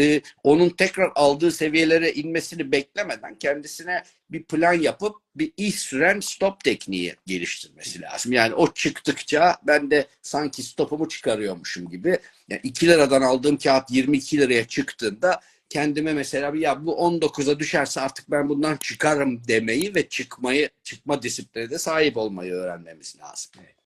e, 0.00 0.22
onun 0.44 0.68
tekrar 0.68 1.12
aldığı 1.14 1.52
seviyelere 1.52 2.12
inmesini 2.12 2.72
beklemeden 2.72 3.34
kendisine 3.34 4.02
bir 4.30 4.42
plan 4.42 4.72
yapıp 4.72 5.16
bir 5.36 5.52
iş 5.56 5.74
süren 5.74 6.20
stop 6.20 6.64
tekniği 6.64 7.14
geliştirmesi 7.26 8.00
lazım. 8.00 8.32
Yani 8.32 8.54
o 8.54 8.72
çıktıkça 8.72 9.56
ben 9.66 9.90
de 9.90 10.06
sanki 10.22 10.62
stopumu 10.62 11.08
çıkarıyormuşum 11.08 11.90
gibi 11.90 12.18
yani 12.48 12.60
2 12.64 12.86
liradan 12.86 13.22
aldığım 13.22 13.58
kağıt 13.58 13.90
22 13.90 14.38
liraya 14.38 14.68
çıktığında 14.68 15.40
kendime 15.68 16.12
mesela 16.12 16.54
bir 16.54 16.60
ya 16.60 16.86
bu 16.86 16.92
19'a 16.92 17.58
düşerse 17.58 18.00
artık 18.00 18.30
ben 18.30 18.48
bundan 18.48 18.76
çıkarım 18.76 19.48
demeyi 19.48 19.94
ve 19.94 20.08
çıkmayı 20.08 20.70
çıkma 20.82 21.22
disipline 21.22 21.70
de 21.70 21.78
sahip 21.78 22.16
olmayı 22.16 22.52
öğrenmemiz 22.52 23.16
lazım. 23.18 23.52
Evet. 23.64 23.79